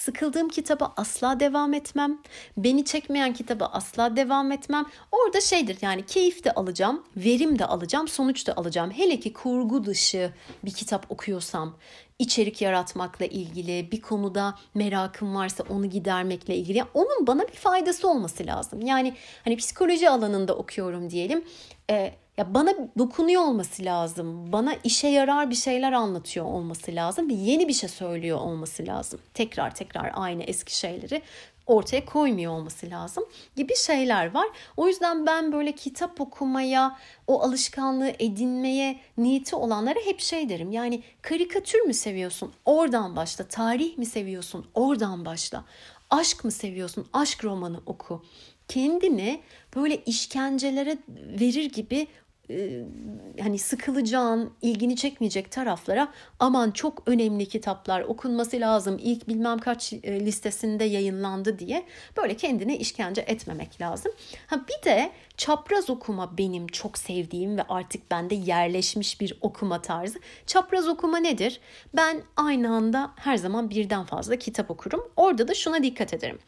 Sıkıldığım 0.03 0.49
kitaba 0.49 0.93
asla 0.97 1.41
devam 1.41 1.75
etmem. 1.75 2.19
Beni 2.57 2.85
çekmeyen 2.85 3.33
kitaba 3.33 3.67
asla 3.67 4.17
devam 4.17 4.53
etmem. 4.53 4.87
Orada 5.13 5.41
şeydir 5.41 5.79
yani 5.83 6.07
keyif 6.07 6.45
de 6.45 6.53
alacağım, 6.53 7.03
verim 7.17 7.59
de 7.59 7.67
alacağım, 7.67 8.09
sonuç 8.09 8.47
da 8.47 8.57
alacağım. 8.57 8.91
Hele 8.91 9.21
ki 9.21 9.33
kurgu 9.33 9.85
dışı 9.85 10.33
bir 10.65 10.71
kitap 10.71 11.07
okuyorsam, 11.09 11.77
içerik 12.19 12.63
yaratmakla 12.63 13.27
ilgili, 13.27 13.93
bir 13.93 14.01
konuda 14.01 14.55
merakım 14.75 15.35
varsa 15.35 15.65
onu 15.69 15.87
gidermekle 15.87 16.57
ilgili. 16.57 16.85
Onun 16.95 17.27
bana 17.27 17.43
bir 17.43 17.57
faydası 17.57 18.09
olması 18.09 18.47
lazım. 18.47 18.81
Yani 18.81 19.15
hani 19.45 19.57
psikoloji 19.57 20.11
alanında 20.11 20.57
okuyorum 20.57 21.11
diyelim. 21.11 21.45
E, 21.91 22.15
ya 22.37 22.55
bana 22.55 22.75
dokunuyor 22.99 23.43
olması 23.43 23.85
lazım. 23.85 24.53
Bana 24.53 24.75
işe 24.85 25.09
yarar 25.09 25.51
bir 25.51 25.55
şeyler 25.55 25.93
anlatıyor 25.93 26.47
olması 26.47 26.95
lazım 26.95 27.31
ve 27.31 27.35
yeni 27.35 27.69
bir 27.69 27.73
şey 27.73 27.89
söylüyor 27.89 28.39
olması 28.39 28.87
lazım. 28.87 29.21
Tekrar 29.35 29.75
tekrar 29.75 30.11
aynı 30.15 30.43
eski 30.43 30.77
şeyleri 30.77 31.23
ortaya 31.67 32.05
koymuyor 32.05 32.53
olması 32.53 32.91
lazım 32.91 33.25
gibi 33.57 33.77
şeyler 33.77 34.35
var. 34.35 34.47
O 34.77 34.89
yüzden 34.89 35.27
ben 35.27 35.53
böyle 35.53 35.73
kitap 35.73 36.21
okumaya, 36.21 36.99
o 37.27 37.43
alışkanlığı 37.43 38.13
edinmeye 38.19 39.01
niyeti 39.19 39.57
olanlara 39.57 39.99
hep 40.05 40.21
şey 40.21 40.49
derim. 40.49 40.73
Yani 40.73 41.03
karikatür 41.23 41.81
mü 41.81 41.95
seviyorsun? 41.95 42.53
Oradan 42.65 43.17
başla. 43.17 43.49
Tarih 43.49 43.99
mi 43.99 44.07
seviyorsun? 44.07 44.67
Oradan 44.75 45.25
başla. 45.25 45.65
Aşk 46.11 46.45
mı 46.45 46.51
seviyorsun? 46.51 47.07
Aşk 47.13 47.45
romanı 47.45 47.81
oku. 47.87 48.23
Kendini 48.69 49.41
böyle 49.77 49.97
işkencelere 50.05 50.99
verir 51.41 51.73
gibi 51.73 52.07
e, 52.51 52.83
hani 53.41 53.59
sıkılacağın, 53.59 54.53
ilgini 54.63 54.97
çekmeyecek 54.97 55.51
taraflara 55.51 56.09
aman 56.39 56.71
çok 56.71 57.03
önemli 57.07 57.49
kitaplar 57.49 58.01
okunması 58.01 58.61
lazım. 58.61 58.99
İlk 59.03 59.29
bilmem 59.29 59.59
kaç 59.59 59.93
e, 59.93 60.21
listesinde 60.21 60.85
yayınlandı 60.85 61.59
diye 61.59 61.87
böyle 62.17 62.37
kendine 62.37 62.79
işkence 62.79 63.21
etmemek 63.21 63.81
lazım. 63.81 64.13
Ha 64.47 64.61
bir 64.69 64.85
de 64.85 65.11
çapraz 65.37 65.91
okuma 65.91 66.39
benim 66.39 66.67
çok 66.67 66.99
sevdiğim 66.99 67.57
ve 67.57 67.63
artık 67.63 68.11
bende 68.11 68.35
yerleşmiş 68.35 69.21
bir 69.21 69.39
okuma 69.41 69.83
tarzı. 69.83 70.19
Çapraz 70.47 70.89
okuma 70.89 71.19
nedir? 71.19 71.61
Ben 71.97 72.23
aynı 72.37 72.75
anda 72.75 73.11
her 73.17 73.37
zaman 73.37 73.71
birden 73.71 74.05
fazla 74.05 74.37
kitap 74.37 74.71
okurum. 74.71 75.13
Orada 75.17 75.49
da 75.49 75.55
şuna 75.55 75.83
dikkat 75.83 76.15
ederim. 76.15 76.39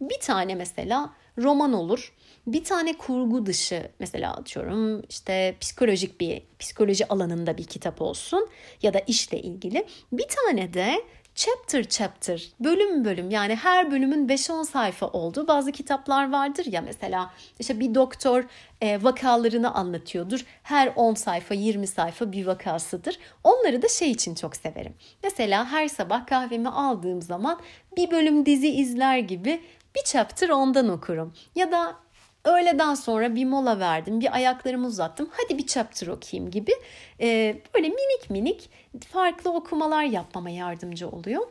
Bir 0.00 0.20
tane 0.20 0.54
mesela 0.54 1.10
roman 1.38 1.72
olur 1.72 2.12
bir 2.46 2.64
tane 2.64 2.92
kurgu 2.98 3.46
dışı 3.46 3.90
mesela 3.98 4.32
atıyorum 4.32 5.02
işte 5.08 5.56
psikolojik 5.60 6.20
bir 6.20 6.42
psikoloji 6.58 7.08
alanında 7.08 7.58
bir 7.58 7.64
kitap 7.64 8.02
olsun 8.02 8.48
ya 8.82 8.94
da 8.94 8.98
işle 8.98 9.40
ilgili. 9.40 9.86
Bir 10.12 10.26
tane 10.28 10.74
de 10.74 11.04
chapter 11.34 11.84
chapter, 11.84 12.52
bölüm 12.60 13.04
bölüm 13.04 13.30
yani 13.30 13.54
her 13.54 13.90
bölümün 13.90 14.28
5-10 14.28 14.64
sayfa 14.64 15.06
olduğu 15.06 15.48
bazı 15.48 15.72
kitaplar 15.72 16.32
vardır 16.32 16.66
ya 16.66 16.80
mesela 16.80 17.30
işte 17.58 17.80
bir 17.80 17.94
doktor 17.94 18.44
e, 18.80 19.02
vakalarını 19.02 19.74
anlatıyordur. 19.74 20.44
Her 20.62 20.92
10 20.96 21.14
sayfa 21.14 21.54
20 21.54 21.86
sayfa 21.86 22.32
bir 22.32 22.46
vakasıdır. 22.46 23.18
Onları 23.44 23.82
da 23.82 23.88
şey 23.88 24.10
için 24.10 24.34
çok 24.34 24.56
severim. 24.56 24.94
Mesela 25.22 25.72
her 25.72 25.88
sabah 25.88 26.26
kahvemi 26.26 26.68
aldığım 26.68 27.22
zaman 27.22 27.60
bir 27.96 28.10
bölüm 28.10 28.46
dizi 28.46 28.68
izler 28.68 29.18
gibi 29.18 29.60
bir 29.96 30.02
chapter 30.04 30.48
ondan 30.48 30.88
okurum. 30.88 31.34
Ya 31.54 31.72
da 31.72 31.96
öğleden 32.44 32.94
sonra 32.94 33.34
bir 33.34 33.44
mola 33.44 33.78
verdim, 33.78 34.20
bir 34.20 34.34
ayaklarımı 34.34 34.86
uzattım. 34.86 35.28
Hadi 35.32 35.58
bir 35.58 35.66
chapter 35.66 36.06
okuyayım 36.06 36.50
gibi. 36.50 36.72
Ee, 37.20 37.60
böyle 37.74 37.88
minik 37.88 38.30
minik 38.30 38.70
farklı 39.08 39.52
okumalar 39.52 40.04
yapmama 40.04 40.50
yardımcı 40.50 41.08
oluyor. 41.08 41.46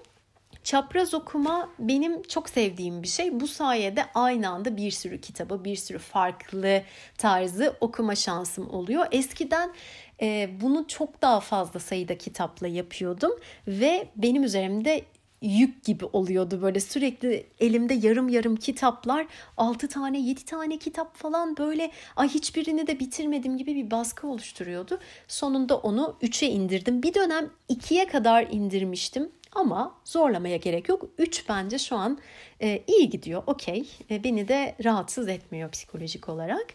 Çapraz 0.64 1.14
okuma 1.14 1.70
benim 1.80 2.22
çok 2.24 2.50
sevdiğim 2.50 3.04
bir 3.04 3.08
şey. 3.08 3.40
Bu 3.40 3.48
sayede 3.48 4.06
aynı 4.16 4.50
anda 4.50 4.78
bir 4.78 4.92
sürü 4.92 5.22
kitabı, 5.22 5.64
bir 5.64 5.76
sürü 5.76 5.98
farklı 5.98 6.82
tarzı 7.18 7.76
okuma 7.82 8.16
şansım 8.16 8.70
oluyor. 8.70 9.06
Eskiden 9.12 9.74
e, 10.22 10.50
bunu 10.62 10.88
çok 10.88 11.22
daha 11.22 11.40
fazla 11.40 11.80
sayıda 11.80 12.18
kitapla 12.18 12.68
yapıyordum 12.68 13.32
ve 13.68 14.08
benim 14.16 14.44
üzerimde 14.44 15.06
yük 15.42 15.84
gibi 15.84 16.06
oluyordu 16.06 16.62
böyle 16.62 16.80
sürekli 16.80 17.48
elimde 17.60 17.94
yarım 17.94 18.30
yarım 18.30 18.56
kitaplar 18.56 19.28
6 19.58 19.88
tane 19.88 20.20
7 20.20 20.46
tane 20.46 20.78
kitap 20.78 21.16
falan 21.18 21.58
böyle 21.58 21.92
ay 22.16 22.30
hiçbirini 22.30 22.88
de 22.88 23.00
bitirmedim 23.00 23.58
gibi 23.58 23.76
bir 23.76 23.92
baskı 23.92 24.28
oluşturuyordu. 24.28 25.00
Sonunda 25.28 25.78
onu 25.78 26.18
3'e 26.22 26.48
indirdim. 26.48 27.04
Bir 27.04 27.14
dönem 27.14 27.50
2'ye 27.70 28.08
kadar 28.08 28.48
indirmiştim 28.52 29.30
ama 29.52 29.96
zorlamaya 30.06 30.58
gerek 30.58 30.90
yok. 30.90 31.06
3 31.18 31.50
bence 31.50 31.80
şu 31.80 31.96
an 31.96 32.20
e, 32.62 32.84
iyi 32.88 33.10
gidiyor. 33.10 33.44
Okey. 33.48 33.90
E, 34.12 34.24
beni 34.24 34.48
de 34.48 34.76
rahatsız 34.84 35.28
etmiyor 35.28 35.72
psikolojik 35.72 36.30
olarak. 36.30 36.68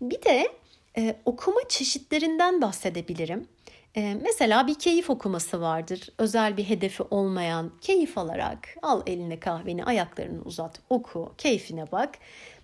Bir 0.00 0.22
de 0.22 0.48
e, 0.96 1.16
okuma 1.24 1.60
çeşitlerinden 1.68 2.62
bahsedebilirim. 2.62 3.48
Ee, 3.96 4.14
mesela 4.22 4.66
bir 4.66 4.74
keyif 4.74 5.10
okuması 5.10 5.60
vardır. 5.60 6.08
Özel 6.18 6.56
bir 6.56 6.64
hedefi 6.64 7.02
olmayan, 7.02 7.72
keyif 7.80 8.18
alarak 8.18 8.68
al 8.82 9.02
eline 9.06 9.40
kahveni, 9.40 9.84
ayaklarını 9.84 10.42
uzat, 10.42 10.80
oku, 10.90 11.34
keyfine 11.38 11.92
bak. 11.92 12.14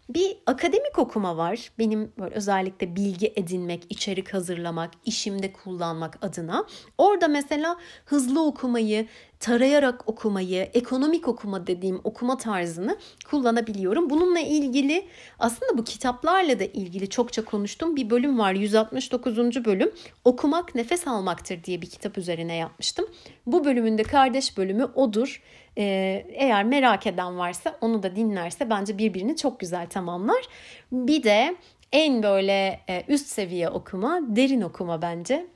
Bir 0.09 0.37
akademik 0.47 0.99
okuma 0.99 1.37
var. 1.37 1.71
Benim 1.79 2.12
böyle 2.19 2.35
özellikle 2.35 2.97
bilgi 2.97 3.33
edinmek, 3.37 3.87
içerik 3.90 4.35
hazırlamak, 4.35 4.90
işimde 5.05 5.53
kullanmak 5.53 6.19
adına. 6.25 6.66
Orada 6.99 7.29
mesela 7.29 7.77
hızlı 8.05 8.47
okumayı, 8.47 9.07
tarayarak 9.40 10.09
okumayı, 10.09 10.71
ekonomik 10.75 11.29
okuma 11.29 11.66
dediğim 11.66 12.01
okuma 12.05 12.37
tarzını 12.37 12.97
kullanabiliyorum. 13.31 14.11
Bununla 14.11 14.40
ilgili 14.40 15.07
aslında 15.38 15.79
bu 15.79 15.85
kitaplarla 15.85 16.61
da 16.61 16.64
ilgili 16.64 17.09
çokça 17.09 17.45
konuştum. 17.45 17.97
Bir 17.97 18.11
bölüm 18.11 18.38
var 18.38 18.53
169. 18.53 19.64
bölüm 19.64 19.92
Okumak 20.25 20.75
Nefes 20.75 21.07
Almaktır 21.07 21.64
diye 21.64 21.83
bir 21.83 21.90
kitap 21.90 22.19
üzerine 22.19 22.57
yapmıştım. 22.57 23.07
Bu 23.47 23.64
bölümünde 23.64 24.03
kardeş 24.03 24.57
bölümü 24.57 24.85
odur. 24.85 25.42
Ee, 25.79 26.27
eğer 26.29 26.65
merak 26.65 27.07
eden 27.07 27.39
varsa 27.39 27.79
onu 27.81 28.03
da 28.03 28.17
dinlerse 28.17 28.71
bence 28.71 28.99
birbirini 28.99 29.37
çok 29.37 29.61
güzel 29.61 29.87
tamamlar. 29.87 30.45
Bir 30.93 31.23
de 31.23 31.57
en 31.93 32.23
böyle 32.23 32.81
e, 32.89 33.05
üst 33.09 33.27
seviye 33.27 33.69
okuma, 33.69 34.21
derin 34.23 34.61
okuma 34.61 35.03
bence 35.03 35.47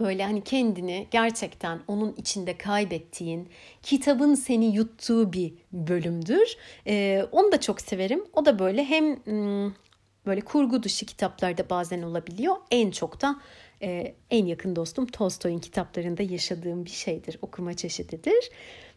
böyle 0.00 0.24
hani 0.24 0.44
kendini 0.44 1.06
gerçekten 1.10 1.80
onun 1.88 2.14
içinde 2.16 2.58
kaybettiğin, 2.58 3.48
kitabın 3.82 4.34
seni 4.34 4.74
yuttuğu 4.76 5.32
bir 5.32 5.54
bölümdür. 5.72 6.56
Ee, 6.86 7.26
onu 7.32 7.52
da 7.52 7.60
çok 7.60 7.80
severim. 7.80 8.24
O 8.32 8.44
da 8.44 8.58
böyle 8.58 8.84
hem 8.84 9.16
böyle 10.26 10.40
kurgu 10.40 10.82
dışı 10.82 11.06
kitaplarda 11.06 11.70
bazen 11.70 12.02
olabiliyor. 12.02 12.56
En 12.70 12.90
çok 12.90 13.20
da 13.20 13.36
e, 13.82 14.14
en 14.30 14.46
yakın 14.46 14.76
dostum 14.76 15.06
Tolstoy'un 15.06 15.58
kitaplarında 15.58 16.22
yaşadığım 16.22 16.84
bir 16.84 16.90
şeydir, 16.90 17.38
okuma 17.42 17.74
çeşididir. 17.74 18.50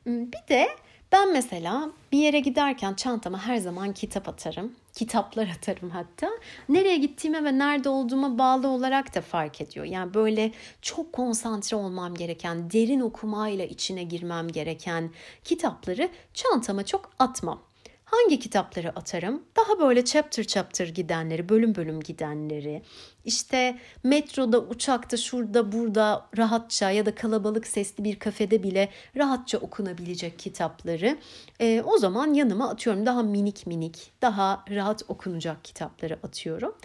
Bir 0.07 0.47
de 0.49 0.67
ben 1.11 1.33
mesela 1.33 1.89
bir 2.11 2.17
yere 2.17 2.39
giderken 2.39 2.93
çantama 2.93 3.47
her 3.47 3.57
zaman 3.57 3.93
kitap 3.93 4.29
atarım. 4.29 4.75
Kitaplar 4.93 5.47
atarım 5.57 5.89
hatta. 5.89 6.29
Nereye 6.69 6.97
gittiğime 6.97 7.43
ve 7.43 7.57
nerede 7.57 7.89
olduğuma 7.89 8.37
bağlı 8.37 8.67
olarak 8.67 9.15
da 9.15 9.21
fark 9.21 9.61
ediyor. 9.61 9.85
Yani 9.85 10.13
böyle 10.13 10.51
çok 10.81 11.13
konsantre 11.13 11.77
olmam 11.77 12.15
gereken, 12.15 12.71
derin 12.71 12.99
okumayla 12.99 13.65
içine 13.65 14.03
girmem 14.03 14.47
gereken 14.47 15.11
kitapları 15.43 16.09
çantama 16.33 16.85
çok 16.85 17.09
atmam. 17.19 17.61
Hangi 18.05 18.39
kitapları 18.39 18.89
atarım? 18.89 19.43
Daha 19.55 19.79
böyle 19.79 20.05
chapter 20.05 20.43
chapter 20.43 20.87
gidenleri, 20.87 21.49
bölüm 21.49 21.75
bölüm 21.75 21.99
gidenleri, 21.99 22.81
işte 23.27 23.77
metroda, 24.03 24.59
uçakta, 24.59 25.17
şurada, 25.17 25.71
burada 25.71 26.25
rahatça 26.37 26.91
ya 26.91 27.05
da 27.05 27.15
kalabalık 27.15 27.67
sesli 27.67 28.03
bir 28.03 28.19
kafede 28.19 28.63
bile 28.63 28.89
rahatça 29.17 29.57
okunabilecek 29.57 30.39
kitapları 30.39 31.17
e, 31.59 31.81
o 31.81 31.97
zaman 31.97 32.33
yanıma 32.33 32.69
atıyorum. 32.69 33.05
Daha 33.05 33.23
minik 33.23 33.67
minik, 33.67 34.11
daha 34.21 34.63
rahat 34.69 35.03
okunacak 35.07 35.63
kitapları 35.65 36.19
atıyorum. 36.23 36.75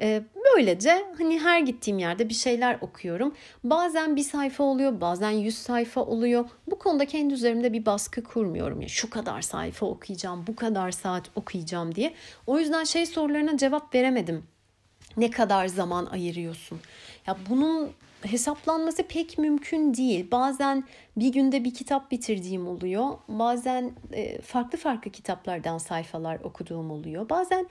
E, 0.00 0.22
böylece 0.54 1.06
hani 1.18 1.40
her 1.40 1.60
gittiğim 1.60 1.98
yerde 1.98 2.28
bir 2.28 2.34
şeyler 2.34 2.78
okuyorum. 2.80 3.34
Bazen 3.64 4.16
bir 4.16 4.22
sayfa 4.22 4.64
oluyor, 4.64 5.00
bazen 5.00 5.30
yüz 5.30 5.58
sayfa 5.58 6.00
oluyor. 6.00 6.44
Bu 6.66 6.78
konuda 6.78 7.06
kendi 7.06 7.34
üzerimde 7.34 7.72
bir 7.72 7.86
baskı 7.86 8.24
kurmuyorum. 8.24 8.80
Ya 8.80 8.88
şu 8.88 9.10
kadar 9.10 9.42
sayfa 9.42 9.86
okuyacağım, 9.86 10.44
bu 10.46 10.56
kadar 10.56 10.90
saat 10.90 11.30
okuyacağım 11.34 11.94
diye. 11.94 12.14
O 12.46 12.58
yüzden 12.58 12.84
şey 12.84 13.06
sorularına 13.06 13.56
cevap 13.56 13.94
veremedim 13.94 14.44
ne 15.20 15.30
kadar 15.30 15.66
zaman 15.66 16.06
ayırıyorsun? 16.06 16.80
Ya 17.26 17.36
bunun 17.50 17.90
hesaplanması 18.22 19.02
pek 19.02 19.38
mümkün 19.38 19.94
değil. 19.94 20.30
Bazen 20.30 20.84
bir 21.16 21.32
günde 21.32 21.64
bir 21.64 21.74
kitap 21.74 22.10
bitirdiğim 22.10 22.68
oluyor. 22.68 23.08
Bazen 23.28 23.92
e, 24.12 24.40
farklı 24.40 24.78
farklı 24.78 25.10
kitaplardan 25.10 25.78
sayfalar 25.78 26.40
okuduğum 26.40 26.90
oluyor. 26.90 27.28
Bazen 27.28 27.66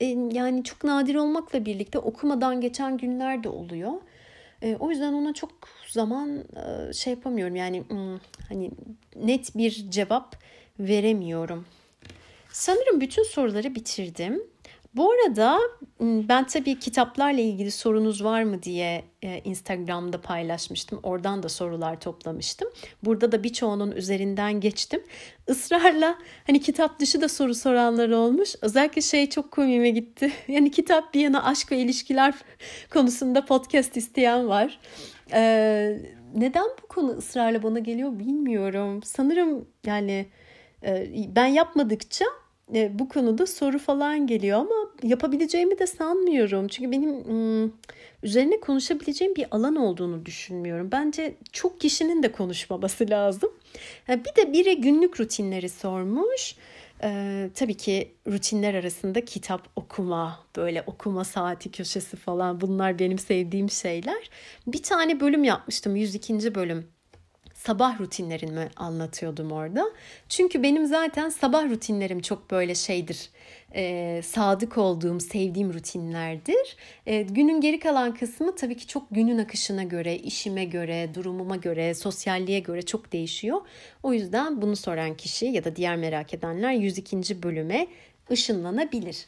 e, 0.00 0.04
yani 0.32 0.64
çok 0.64 0.84
nadir 0.84 1.14
olmakla 1.14 1.64
birlikte 1.64 1.98
okumadan 1.98 2.60
geçen 2.60 2.98
günler 2.98 3.44
de 3.44 3.48
oluyor. 3.48 3.92
E, 4.62 4.76
o 4.76 4.90
yüzden 4.90 5.12
ona 5.12 5.34
çok 5.34 5.50
zaman 5.88 6.44
şey 6.92 7.12
yapamıyorum. 7.12 7.56
Yani 7.56 7.82
hmm, 7.88 8.18
hani 8.48 8.70
net 9.16 9.56
bir 9.56 9.90
cevap 9.90 10.36
veremiyorum. 10.80 11.66
Sanırım 12.52 13.00
bütün 13.00 13.22
soruları 13.22 13.74
bitirdim. 13.74 14.42
Bu 14.94 15.10
arada 15.10 15.58
ben 16.00 16.46
tabii 16.46 16.78
kitaplarla 16.78 17.40
ilgili 17.40 17.70
sorunuz 17.70 18.24
var 18.24 18.42
mı 18.42 18.62
diye 18.62 19.04
e, 19.22 19.40
Instagram'da 19.44 20.20
paylaşmıştım. 20.20 21.00
Oradan 21.02 21.42
da 21.42 21.48
sorular 21.48 22.00
toplamıştım. 22.00 22.68
Burada 23.02 23.32
da 23.32 23.44
birçoğunun 23.44 23.90
üzerinden 23.92 24.60
geçtim. 24.60 25.02
Israrla 25.48 26.18
hani 26.46 26.60
kitap 26.60 27.00
dışı 27.00 27.20
da 27.20 27.28
soru 27.28 27.54
soranlar 27.54 28.08
olmuş. 28.08 28.54
Özellikle 28.62 29.02
şey 29.02 29.28
çok 29.30 29.50
komiğime 29.50 29.90
gitti. 29.90 30.32
Yani 30.48 30.70
kitap 30.70 31.14
bir 31.14 31.20
yana 31.20 31.44
aşk 31.44 31.72
ve 31.72 31.78
ilişkiler 31.78 32.34
konusunda 32.92 33.44
podcast 33.44 33.96
isteyen 33.96 34.48
var. 34.48 34.80
Ee, 35.32 35.98
neden 36.34 36.64
bu 36.82 36.86
konu 36.88 37.10
ısrarla 37.10 37.62
bana 37.62 37.78
geliyor 37.78 38.18
bilmiyorum. 38.18 39.02
Sanırım 39.02 39.68
yani 39.86 40.26
ben 41.36 41.46
yapmadıkça 41.46 42.24
e, 42.74 42.98
bu 42.98 43.08
konuda 43.08 43.46
soru 43.46 43.78
falan 43.78 44.26
geliyor 44.26 44.58
ama 44.58 44.90
yapabileceğimi 45.02 45.78
de 45.78 45.86
sanmıyorum. 45.86 46.68
Çünkü 46.68 46.92
benim 46.92 47.72
üzerine 48.22 48.60
konuşabileceğim 48.60 49.36
bir 49.36 49.46
alan 49.50 49.76
olduğunu 49.76 50.26
düşünmüyorum. 50.26 50.88
Bence 50.92 51.34
çok 51.52 51.80
kişinin 51.80 52.22
de 52.22 52.32
konuşmaması 52.32 53.10
lazım. 53.10 53.50
Bir 54.08 54.36
de 54.36 54.52
biri 54.52 54.80
günlük 54.80 55.20
rutinleri 55.20 55.68
sormuş. 55.68 56.54
Ee, 57.02 57.50
tabii 57.54 57.74
ki 57.74 58.14
rutinler 58.26 58.74
arasında 58.74 59.24
kitap 59.24 59.68
okuma, 59.76 60.40
böyle 60.56 60.82
okuma 60.86 61.24
saati 61.24 61.70
köşesi 61.70 62.16
falan 62.16 62.60
bunlar 62.60 62.98
benim 62.98 63.18
sevdiğim 63.18 63.70
şeyler. 63.70 64.30
Bir 64.66 64.82
tane 64.82 65.20
bölüm 65.20 65.44
yapmıştım, 65.44 65.96
102. 65.96 66.54
bölüm 66.54 66.88
sabah 67.66 68.00
rutinlerimi 68.00 68.68
anlatıyordum 68.76 69.52
orada. 69.52 69.84
Çünkü 70.28 70.62
benim 70.62 70.86
zaten 70.86 71.28
sabah 71.28 71.70
rutinlerim 71.70 72.20
çok 72.20 72.50
böyle 72.50 72.74
şeydir. 72.74 73.30
E, 73.74 74.22
sadık 74.24 74.78
olduğum, 74.78 75.20
sevdiğim 75.20 75.74
rutinlerdir. 75.74 76.76
E, 77.06 77.22
günün 77.22 77.60
geri 77.60 77.78
kalan 77.78 78.14
kısmı 78.14 78.54
tabii 78.54 78.76
ki 78.76 78.86
çok 78.86 79.06
günün 79.10 79.38
akışına 79.38 79.82
göre, 79.82 80.16
işime 80.16 80.64
göre, 80.64 81.14
durumuma 81.14 81.56
göre, 81.56 81.94
sosyalliğe 81.94 82.60
göre 82.60 82.82
çok 82.82 83.12
değişiyor. 83.12 83.60
O 84.02 84.12
yüzden 84.12 84.62
bunu 84.62 84.76
soran 84.76 85.16
kişi 85.16 85.46
ya 85.46 85.64
da 85.64 85.76
diğer 85.76 85.96
merak 85.96 86.34
edenler 86.34 86.72
102. 86.72 87.42
bölüme 87.42 87.86
ışınlanabilir. 88.30 89.26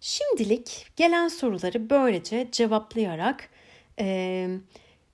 Şimdilik 0.00 0.86
gelen 0.96 1.28
soruları 1.28 1.90
böylece 1.90 2.48
cevaplayarak 2.52 3.48
e, 3.98 4.48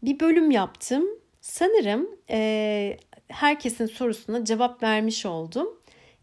bir 0.03 0.21
bölüm 0.21 0.51
yaptım 0.51 1.22
Sanırım 1.43 2.09
e, 2.31 2.97
herkesin 3.29 3.87
sorusuna 3.87 4.45
cevap 4.45 4.83
vermiş 4.83 5.27
oldum. 5.27 5.69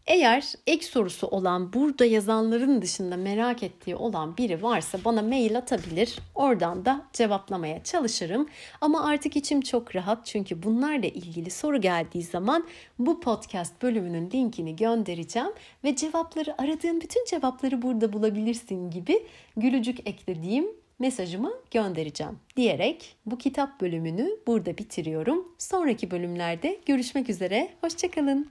Eğer 0.06 0.52
ek 0.66 0.86
sorusu 0.86 1.26
olan 1.26 1.72
burada 1.72 2.04
yazanların 2.04 2.82
dışında 2.82 3.16
merak 3.16 3.62
ettiği 3.62 3.96
olan 3.96 4.36
biri 4.36 4.62
varsa 4.62 4.98
bana 5.04 5.22
mail 5.22 5.58
atabilir. 5.58 6.18
Oradan 6.34 6.84
da 6.84 7.06
cevaplamaya 7.12 7.84
çalışırım. 7.84 8.48
Ama 8.80 9.04
artık 9.04 9.36
içim 9.36 9.60
çok 9.60 9.96
rahat 9.96 10.26
çünkü 10.26 10.62
bunlarla 10.62 11.06
ilgili 11.06 11.50
soru 11.50 11.80
geldiği 11.80 12.22
zaman 12.22 12.66
bu 12.98 13.20
podcast 13.20 13.82
bölümünün 13.82 14.30
linkini 14.30 14.76
göndereceğim 14.76 15.52
ve 15.84 15.96
cevapları 15.96 16.62
aradığın 16.62 17.00
bütün 17.00 17.24
cevapları 17.24 17.82
burada 17.82 18.12
bulabilirsin 18.12 18.90
gibi 18.90 19.26
gülücük 19.56 20.08
eklediğim 20.08 20.79
mesajımı 21.00 21.52
göndereceğim 21.70 22.38
diyerek 22.56 23.16
bu 23.26 23.38
kitap 23.38 23.80
bölümünü 23.80 24.30
burada 24.46 24.78
bitiriyorum. 24.78 25.48
Sonraki 25.58 26.10
bölümlerde 26.10 26.80
görüşmek 26.86 27.28
üzere. 27.30 27.68
Hoşçakalın. 27.80 28.50